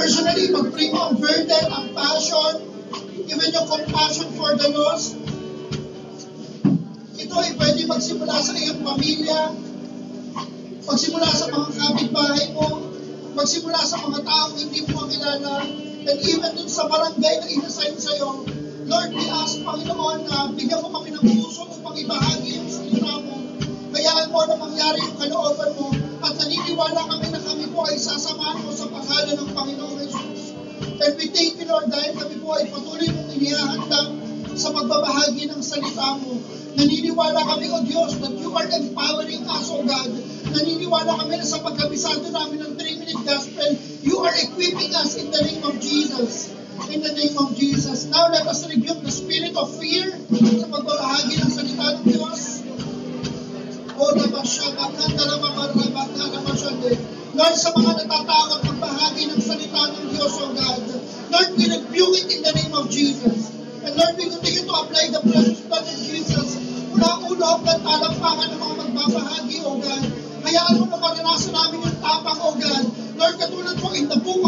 personally, 0.01 0.49
mag-pray 0.49 0.89
mo 0.89 1.13
ang 1.13 1.21
burden, 1.21 1.65
ang 1.69 1.93
passion, 1.93 2.65
even 3.29 3.49
yung 3.53 3.69
compassion 3.69 4.33
for 4.33 4.57
the 4.57 4.73
lost. 4.73 5.21
Ito 7.21 7.35
ay 7.37 7.53
pwede 7.61 7.85
magsimula 7.85 8.33
sa 8.41 8.57
iyong 8.57 8.81
pamilya, 8.81 9.53
magsimula 10.89 11.29
sa 11.29 11.53
mga 11.53 11.69
kapitbahay 11.77 12.49
mo, 12.57 12.81
magsimula 13.37 13.81
sa 13.85 14.01
mga 14.01 14.25
taong 14.25 14.57
hindi 14.57 14.81
mo 14.89 15.05
kilala, 15.05 15.69
and 16.09 16.19
even 16.25 16.51
dun 16.57 16.71
sa 16.73 16.89
barangay 16.89 17.35
na 17.45 17.47
inassign 17.61 17.93
sa'yo, 18.01 18.49
Lord, 18.89 19.13
we 19.13 19.29
ask, 19.29 19.61
Panginoon, 19.61 20.25
na 20.25 20.49
bigyan 20.57 20.81
mo 20.81 20.97
kami 20.97 21.13
ng 21.13 21.25
puso 21.29 21.69
mo 21.69 21.77
pang 21.85 21.95
ibahagi 22.01 22.57
ang 22.57 22.73
salita 22.73 23.21
mo. 23.21 23.37
Kayaan 23.93 24.33
mo 24.33 24.49
na 24.49 24.57
mangyari 24.57 24.99
yung 25.05 25.19
kalooban 25.21 25.71
mo 25.77 25.93
at 26.25 26.33
naniniwala 26.41 27.01
kami 27.05 27.30
po 27.81 27.89
ay 27.89 27.97
sasamahan 27.97 28.61
ko 28.61 28.77
sa 28.77 28.93
pangalan 28.93 29.41
ng 29.41 29.51
Panginoong 29.57 30.05
Jesus. 30.05 30.53
And 31.01 31.17
we 31.17 31.33
thank 31.33 31.57
you, 31.57 31.65
Lord, 31.65 31.89
dahil 31.89 32.13
kami 32.13 32.37
po 32.37 32.53
ay 32.53 32.69
patuloy 32.69 33.09
mong 33.09 33.33
inihahanda 33.33 34.01
sa 34.53 34.69
pagbabahagi 34.69 35.49
ng 35.49 35.65
salita 35.65 36.21
mo. 36.21 36.37
Naniniwala 36.77 37.41
kami, 37.41 37.73
O 37.73 37.81
Diyos, 37.81 38.21
that 38.21 38.37
you 38.37 38.53
are 38.53 38.69
empowering 38.69 39.49
us, 39.49 39.73
O 39.73 39.81
God. 39.81 40.13
Naniniwala 40.53 41.25
kami 41.25 41.41
na 41.41 41.47
sa 41.49 41.65
pagkabisado 41.65 42.29
namin 42.29 42.61
ng 42.61 42.77
3-minute 42.77 43.25
gospel, 43.25 43.73
you 44.05 44.21
are 44.21 44.37
equipping 44.45 44.93
us 44.93 45.17
in 45.17 45.33
the 45.33 45.41
name 45.41 45.65
of 45.65 45.81
Jesus. 45.81 46.53
In 46.93 47.01
the 47.01 47.17
name 47.17 47.37
of 47.41 47.57
Jesus. 47.57 48.13
Now 48.13 48.29
let 48.29 48.45
us 48.45 48.69
rebuke 48.69 49.01
the 49.01 49.09
spirit 49.09 49.57
of 49.57 49.73
fear 49.81 50.13
sa 50.37 50.67
pagbabahagi 50.69 51.33
ng 51.41 51.49
salita 51.49 51.97
ng 51.97 52.05
Diyos. 52.05 52.61
O 53.97 54.05
Rabashaba, 54.05 54.85
Kanta 54.97 55.25
Rababa, 55.33 55.73
Rababa, 55.73 56.29
Rabasha, 56.29 56.70
Lord, 57.41 57.57
sa 57.57 57.73
mga 57.73 58.05
natatakot 58.05 58.61
ng 58.69 58.79
bahagi 58.85 59.33
ng 59.33 59.41
salita 59.41 59.89
ng 59.97 60.13
Diyos, 60.13 60.37
O 60.45 60.45
oh 60.45 60.53
God. 60.53 60.81
Lord, 61.33 61.49
we 61.57 61.73
rebuke 61.73 62.13
it 62.21 62.29
in 62.37 62.45
the 62.45 62.53
name 62.53 62.77
of 62.77 62.93
Jesus. 62.93 63.49
And 63.81 63.97
Lord, 63.97 64.13
we 64.21 64.29
continue 64.29 64.69
to 64.69 64.75
apply 64.77 65.09
the 65.09 65.25
blood 65.25 65.57
of 65.57 65.97
Jesus 66.05 66.61
mula 66.93 67.17
ulo 67.33 67.49
hanggang 67.57 67.81
talampakan 67.81 68.45
ng 68.53 68.61
mga 68.61 68.75
magbabahagi, 68.77 69.57
O 69.65 69.73
oh 69.73 69.77
God. 69.81 70.05
Hayaan 70.45 70.85
mo 70.85 70.85
na 70.85 70.99
maranasan 71.01 71.57
namin 71.57 71.81
yung 71.81 71.97
tapang, 72.05 72.41
O 72.45 72.53
oh 72.53 72.55
God. 72.61 72.85
Lord, 73.17 73.35
katulad 73.41 73.77
mo 73.81 73.89
in 73.97 74.05
the 74.13 74.21
book 74.21 74.41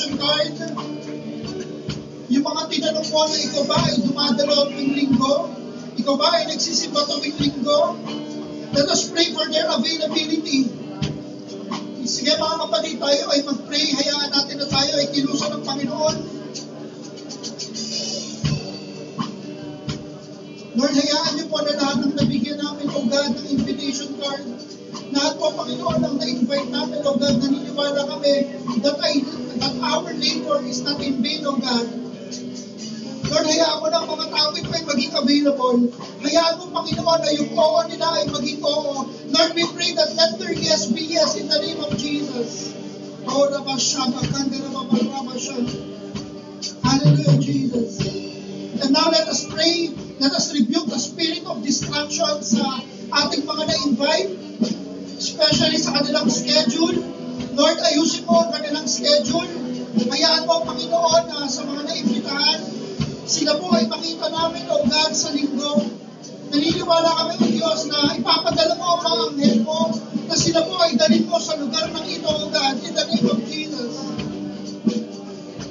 Salvation 0.00 0.16
Card. 0.16 0.56
Yung 2.32 2.44
mga 2.46 2.62
tinanong 2.72 3.08
mo 3.10 3.20
na 3.26 3.36
ano, 3.36 3.36
ikaw 3.36 3.64
ba 3.68 3.76
ay 3.84 3.94
dumadalo 4.00 4.56
tuwing 4.72 4.92
linggo? 4.96 5.34
Ikaw 6.00 6.14
ba 6.16 6.28
ay 6.40 6.44
nagsisimba 6.48 7.04
tuwing 7.04 7.36
linggo? 7.36 8.00
Let 8.72 8.88
us 8.88 9.12
pray 9.12 9.28
for 9.34 9.44
their 9.52 9.68
availability. 9.68 10.72
Sige 12.08 12.32
mga 12.32 12.56
kapatid, 12.64 12.96
tayo 12.96 13.22
ay 13.28 13.40
mag-pray. 13.44 13.86
Hayaan 13.92 14.30
natin 14.32 14.56
na 14.62 14.66
tayo 14.72 14.92
ay 14.96 15.06
kiluso 15.12 15.44
ng 15.52 15.62
Panginoon. 15.68 16.16
Lord, 20.80 20.94
hayaan 20.96 21.32
niyo 21.36 21.44
po 21.50 21.58
na 21.60 21.76
lahat 21.76 21.98
ng 22.08 22.14
nabigyan 22.14 22.56
namin, 22.62 22.88
O 22.94 23.04
God, 23.04 23.36
ng 23.36 23.46
invitation 23.52 24.16
card. 24.16 24.48
Lahat 25.12 25.34
po, 25.36 25.50
Panginoon, 25.52 26.00
ang 26.00 26.16
na-invite 26.16 26.70
namin, 26.72 27.04
O 27.04 27.18
God, 27.18 27.36
naniniwala 27.42 28.06
kami 28.06 28.48
that 28.80 28.96
I 29.02 29.20
that 29.60 29.76
our 29.84 30.10
labor 30.12 30.64
is 30.64 30.82
not 30.82 31.00
in 31.04 31.22
vain, 31.22 31.44
O 31.44 31.56
God. 31.60 31.86
Lord, 33.30 33.46
hayaan 33.46 33.78
mo 33.78 33.86
ang 33.94 34.08
mga 34.10 34.26
tao 34.34 34.50
ito 34.58 34.70
ay 34.74 34.82
maging 34.90 35.14
available. 35.14 35.78
Hayaan 36.26 36.58
mo, 36.58 36.64
Panginoon, 36.74 37.20
na 37.22 37.30
yung 37.30 37.54
oo 37.54 37.78
nila 37.86 38.06
ay 38.18 38.26
maging 38.26 38.58
oo. 38.58 39.06
Lord, 39.30 39.52
we 39.54 39.62
pray 39.70 39.94
that 39.94 40.10
let 40.18 40.34
their 40.42 40.50
yes 40.50 40.90
be 40.90 41.06
yes 41.06 41.38
in 41.38 41.46
the 41.46 41.62
name 41.62 41.78
of 41.78 41.94
Jesus. 41.94 42.74
Oh, 43.30 43.46
Rabashah, 43.46 44.10
Bakanda, 44.10 44.58
Rababashah. 44.66 45.62
Hallelujah, 46.82 47.38
Jesus. 47.38 48.02
And 48.82 48.90
now 48.90 49.14
let 49.14 49.30
us 49.30 49.46
pray, 49.46 49.94
let 50.18 50.34
us 50.34 50.50
rebuke 50.50 50.90
the 50.90 50.98
spirit 50.98 51.46
of 51.46 51.62
distraction 51.62 52.42
sa 52.42 52.82
ating 53.14 53.46
mga 53.46 53.62
na-invite, 53.68 54.30
especially 55.22 55.78
sa 55.78 55.94
kanilang 55.94 56.26
schedule. 56.26 57.19
Lord, 57.50 57.78
ayusin 57.82 58.22
mo 58.30 58.46
ang 58.46 58.50
kanilang 58.54 58.86
schedule. 58.86 59.50
Hayaan 60.10 60.46
mo, 60.46 60.62
Panginoon, 60.62 61.22
na 61.26 61.50
sa 61.50 61.66
mga 61.66 61.82
naimbitahan, 61.82 62.60
sila 63.26 63.58
po 63.58 63.74
ay 63.74 63.90
makita 63.90 64.30
namin, 64.30 64.70
O 64.70 64.86
God, 64.86 65.12
sa 65.14 65.34
linggo. 65.34 65.82
Naniniwala 66.50 67.10
kami, 67.10 67.34
O 67.42 67.46
Diyos, 67.50 67.90
na 67.90 68.14
ipapadala 68.14 68.74
mo 68.78 68.86
ang 68.86 69.02
mga 69.02 69.22
anghel 69.34 69.58
mo, 69.66 69.80
na 70.30 70.34
sila 70.38 70.62
po 70.62 70.78
ay 70.78 70.94
dalhin 70.94 71.26
mo 71.26 71.42
sa 71.42 71.58
lugar 71.58 71.90
ng 71.90 72.06
ito, 72.06 72.30
O 72.30 72.46
God, 72.54 72.76
in 72.86 72.92
the 72.94 73.04
name 73.10 73.26
of 73.26 73.38
Jesus. 73.50 73.92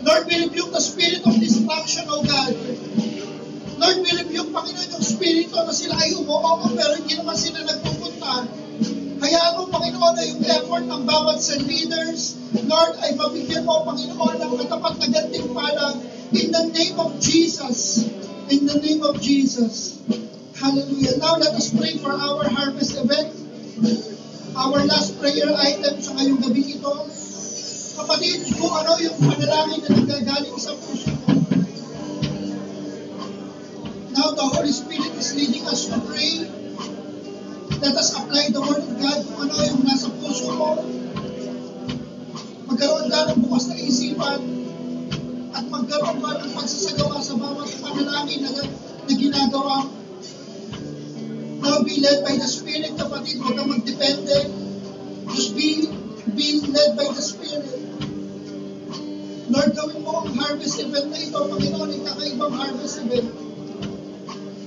Lord, 0.03 0.23
we 0.27 0.36
rebuke 0.47 0.71
the 0.75 0.84
spirit 0.84 1.23
of 1.23 1.36
distraction, 1.39 2.11
O 2.11 2.19
God. 2.23 2.53
Lord, 3.80 3.97
we 4.03 4.11
rebuke, 4.19 4.51
Panginoon, 4.51 4.99
yung 4.99 5.05
spirito 5.05 5.55
na 5.63 5.71
sila 5.71 5.95
ay 5.95 6.11
umuoko 6.19 6.75
pero 6.75 6.99
hindi 6.99 7.15
naman 7.15 7.39
sila 7.39 7.63
nagpupunta. 7.63 8.59
Hayaan 9.20 9.59
mo, 9.59 9.67
Panginoon, 9.67 10.13
na 10.15 10.24
yung 10.24 10.41
effort 10.47 10.86
ng 10.88 11.03
bawat 11.03 11.43
sa 11.43 11.59
leaders, 11.59 12.39
Lord, 12.55 12.95
ay 13.03 13.20
mabigyan 13.20 13.67
mo, 13.67 13.84
Panginoon, 13.84 14.39
ng 14.39 14.53
katapat 14.63 14.95
na 15.03 15.07
gantimpala 15.11 15.99
in 16.32 16.47
the 16.55 16.63
name 16.72 16.97
of 16.99 17.20
Jesus. 17.20 18.07
In 18.49 18.65
the 18.65 18.80
name 18.80 19.03
of 19.03 19.20
Jesus. 19.20 19.99
Hallelujah. 20.55 21.20
Now 21.20 21.36
let 21.36 21.53
us 21.55 21.72
pray 21.76 21.99
for 21.99 22.11
our 22.11 22.47
harvest 22.47 22.95
event. 22.95 23.32
Our 24.55 24.84
last 24.88 25.15
prayer 25.20 25.51
item 25.55 25.99
sa 26.03 26.11
ngayong 26.20 26.41
gabi 26.43 26.80
ito. 26.80 26.93
Kapatid, 27.99 28.39
kung 28.55 28.74
ano 28.74 28.91
yung 29.03 29.17
panalangin 29.20 29.80
na 29.84 29.89
nanggagaling 29.99 30.59
sa 30.59 30.74
puso 30.80 31.11
mo. 31.11 31.32
Now 34.15 34.36
the 34.36 34.45
Holy 34.47 34.74
Spirit 34.74 34.88
led 52.10 52.26
by 52.26 52.36
the 52.41 52.49
Spirit, 52.49 52.97
kapatid. 52.97 53.38
Huwag 53.38 53.53
kang 53.53 53.70
magdepende. 53.70 54.38
Just 55.30 55.53
be, 55.53 55.86
be 56.34 56.66
led 56.66 56.97
by 56.97 57.05
the 57.14 57.22
Spirit. 57.22 57.70
Lord, 59.49 59.72
gawin 59.78 60.01
mo 60.01 60.26
ang 60.26 60.34
harvest 60.34 60.78
event 60.82 61.10
na 61.10 61.18
ito, 61.22 61.38
Panginoon, 61.38 61.89
ang 61.89 62.03
kakaibang 62.05 62.53
harvest 62.53 62.97
event. 63.01 63.30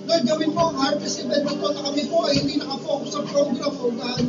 Lord, 0.06 0.24
gawin 0.26 0.50
mo 0.54 0.70
ang 0.70 0.78
harvest 0.78 1.18
event 1.22 1.42
na 1.46 1.54
ito 1.54 1.66
na 1.70 1.82
kami 1.82 2.02
po 2.06 2.18
ay 2.30 2.34
hindi 2.38 2.54
nakafocus 2.62 3.10
sa 3.14 3.22
program, 3.26 3.74
O 3.74 3.90
God. 3.90 4.22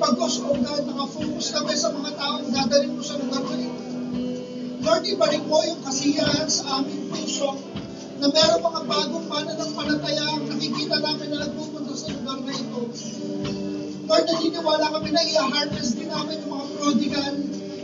Pagkos, 0.00 0.34
O 0.44 0.56
God, 0.60 0.82
nakafocus 0.88 1.46
kami 1.56 1.72
sa 1.76 1.88
mga 1.92 2.10
taong 2.20 2.48
dadalhin 2.52 2.96
mo 2.96 3.02
sa 3.04 3.16
lugar 3.16 3.44
na 3.48 3.56
ito. 3.56 3.80
Lord, 4.80 5.04
ibalik 5.08 5.44
mo 5.44 5.60
yung 5.60 5.80
kasiyahan 5.84 6.48
sa 6.48 6.80
aming 6.80 7.12
puso 7.12 7.56
na 8.20 8.28
meron 8.32 8.60
naniniwala 14.80 14.96
kami 14.96 15.10
na 15.12 15.22
i-harvest 15.28 15.92
din 16.00 16.08
namin 16.08 16.40
yung 16.40 16.52
mga 16.56 16.66
prodigal 16.80 17.34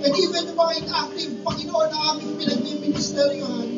and 0.01 0.13
even 0.17 0.43
yung 0.49 0.57
mga 0.57 0.73
inactive, 0.81 1.33
Panginoon, 1.45 1.89
na 1.93 1.99
aming 2.09 2.33
pinagmiministeryohan. 2.41 3.69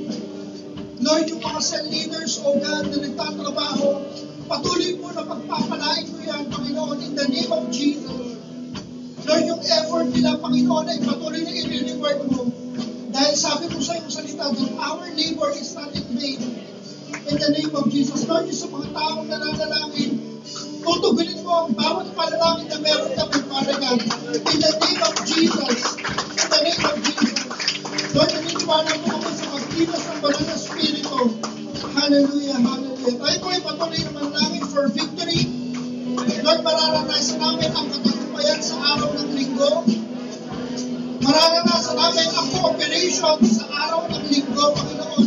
Lord, 1.02 1.26
yung 1.26 1.42
mga 1.42 1.58
cell 1.58 1.86
leaders, 1.90 2.38
O 2.46 2.54
God, 2.62 2.94
na 2.94 2.98
nagtatrabaho, 3.02 4.06
patuloy 4.46 5.02
po 5.02 5.10
na 5.10 5.26
pagpapalain 5.26 6.06
mo 6.14 6.18
yan, 6.22 6.46
Panginoon, 6.46 6.98
in 7.02 7.12
the 7.18 7.26
name 7.26 7.50
of 7.50 7.66
Jesus. 7.74 8.38
Lord, 9.26 9.44
yung 9.50 9.62
effort 9.66 10.06
nila, 10.14 10.38
Panginoon, 10.38 10.86
ay 10.86 10.98
patuloy 11.02 11.42
na 11.42 11.52
i-reward 11.58 12.22
mo. 12.30 12.46
Dahil 13.10 13.34
sabi 13.34 13.66
mo 13.66 13.82
sa 13.82 13.98
iyong 13.98 14.14
salita 14.14 14.46
that 14.46 14.72
our 14.78 15.10
labor 15.10 15.50
is 15.58 15.74
not 15.74 15.90
in 15.90 16.06
vain. 16.14 16.38
In 17.28 17.34
the 17.34 17.50
name 17.50 17.74
of 17.74 17.90
Jesus. 17.90 18.30
Lord, 18.30 18.46
yung 18.46 18.58
sa 18.62 18.70
mga 18.70 18.94
taong 18.94 19.26
nananalangin, 19.26 20.22
tutugulin 20.82 21.37
mo 21.37 21.37
ang 21.66 21.74
bawat 21.74 22.08
panalangin 22.14 22.70
na 22.70 22.78
meron 22.78 23.12
kami 23.18 23.38
para 23.50 23.72
God. 23.74 23.98
In 23.98 24.58
the 24.62 24.72
name 24.78 25.02
of 25.02 25.14
Jesus. 25.26 25.78
In 25.98 26.48
the 26.48 26.60
name 26.62 26.84
of 26.86 26.96
Jesus. 27.02 27.38
Lord, 28.14 28.30
naniniwala 28.30 28.92
mo 29.02 29.08
ako 29.18 29.28
sa 29.34 29.46
magkilos 29.58 30.02
ng 30.06 30.18
banal 30.22 30.44
na 30.46 30.54
Espiritu. 30.54 31.18
Hallelujah, 31.98 32.58
hallelujah. 32.62 33.14
Tayo 33.18 33.36
po 33.42 33.48
ay 33.50 33.60
patuloy 33.66 34.00
na 34.06 34.10
manalangin 34.14 34.64
for 34.70 34.86
victory. 34.94 35.42
Lord, 36.46 36.60
mararanasan 36.62 37.38
namin 37.42 37.70
ang 37.74 37.86
katagumpayan 37.90 38.60
sa 38.62 38.76
araw 38.94 39.10
ng 39.18 39.30
linggo. 39.34 39.72
Mararanasan 41.18 41.96
namin 41.98 42.28
ang 42.38 42.48
cooperation 42.54 43.38
sa 43.42 43.64
araw 43.66 44.06
ng 44.06 44.24
linggo, 44.30 44.64
Panginoon. 44.78 45.26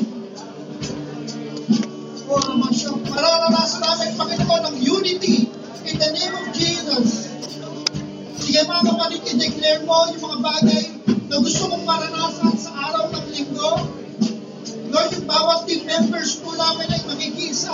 Mararanasan 3.12 3.82
namin, 3.84 4.10
Panginoon, 4.16 4.64
ang 4.64 4.78
unity 4.80 5.51
Sige 8.62 8.78
mga 8.78 8.94
kapatid, 8.94 9.22
i-declare 9.26 9.82
mo 9.90 10.06
yung 10.14 10.22
mga 10.22 10.38
bagay 10.38 10.84
na 11.34 11.36
gusto 11.42 11.66
mong 11.66 11.82
maranasan 11.82 12.54
sa 12.62 12.70
araw 12.94 13.10
ng 13.10 13.26
linggo. 13.34 13.74
Lord, 14.94 15.10
yung 15.18 15.26
bawat 15.26 15.66
team 15.66 15.82
members 15.90 16.38
po 16.38 16.54
namin 16.54 16.94
ay 16.94 17.02
makikisa. 17.10 17.74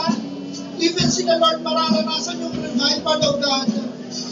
Even 0.80 1.12
sila, 1.12 1.44
Lord, 1.44 1.60
mararanasan 1.60 2.40
yung 2.40 2.56
revival 2.56 3.20
of 3.20 3.36
God. 3.44 3.68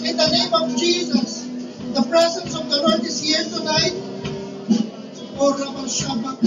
In 0.07 0.15
the 0.15 0.29
name 0.31 0.55
of 0.55 0.71
Jesus, 0.79 1.43
the 1.91 2.07
presence 2.07 2.55
of 2.55 2.71
the 2.71 2.79
Lord 2.87 3.03
is 3.03 3.19
here 3.19 3.43
tonight. 3.51 3.99
O 5.35 5.51
Rabban 5.59 5.91
Shabbat, 5.91 6.39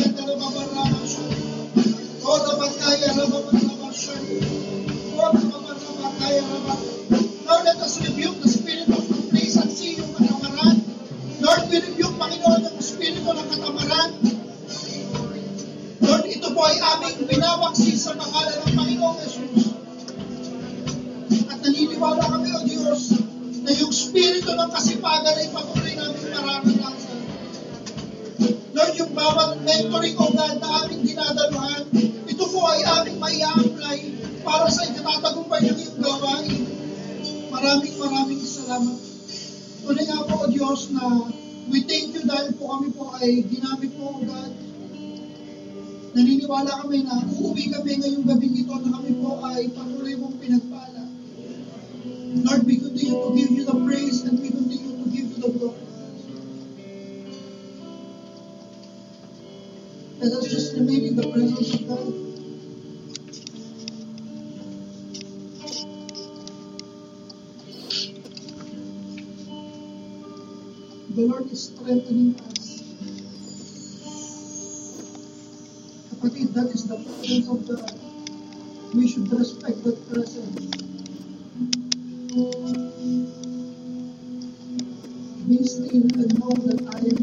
Be 85.90 86.00
still 86.00 86.20
and 86.20 86.38
know 86.38 86.54
that 86.66 86.84
I 86.86 87.17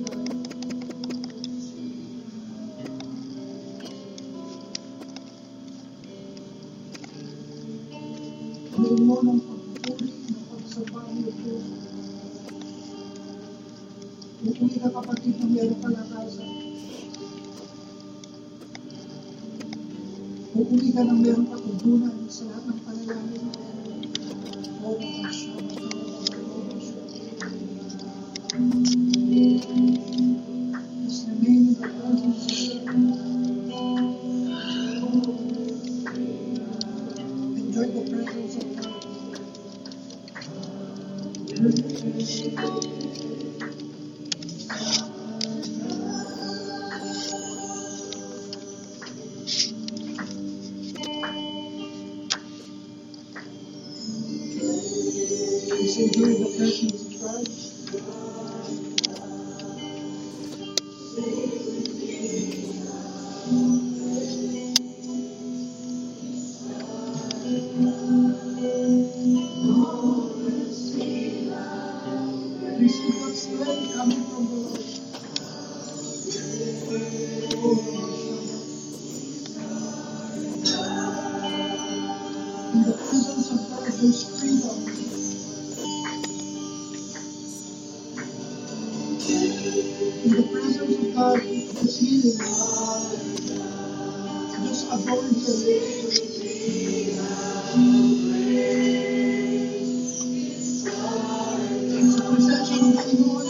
Senhor. 103.16 103.45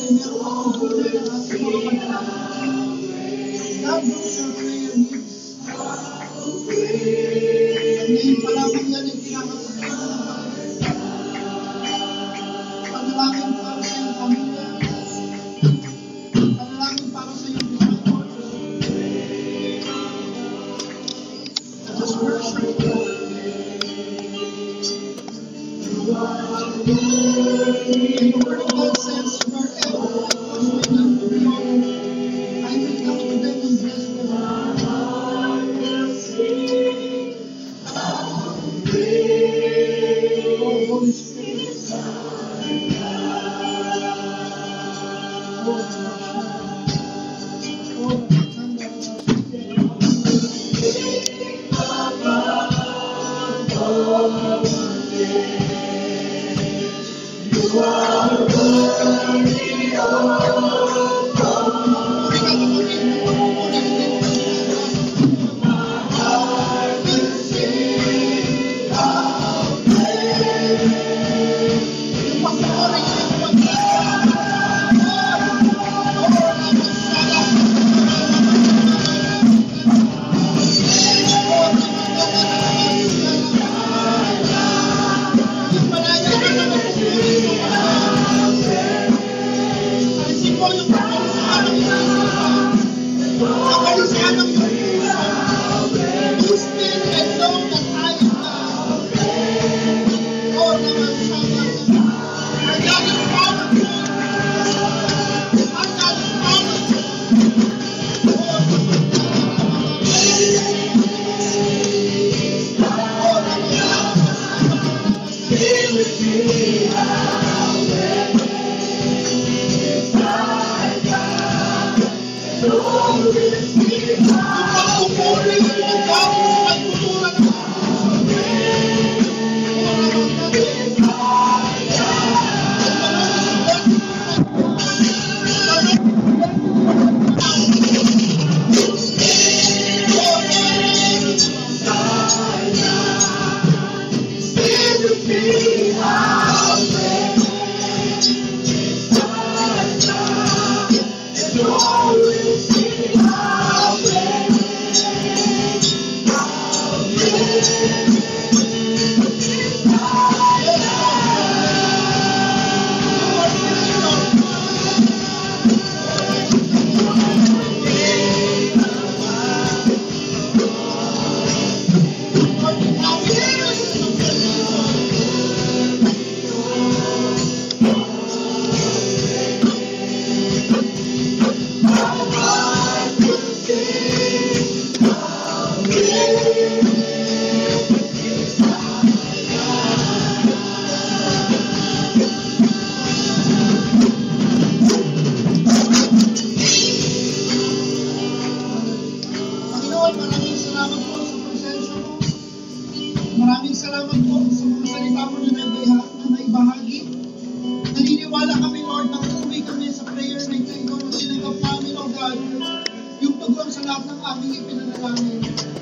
Yung 213.86 214.66
tugon 214.66 214.90
sa 214.98 215.08
lahat 215.14 215.75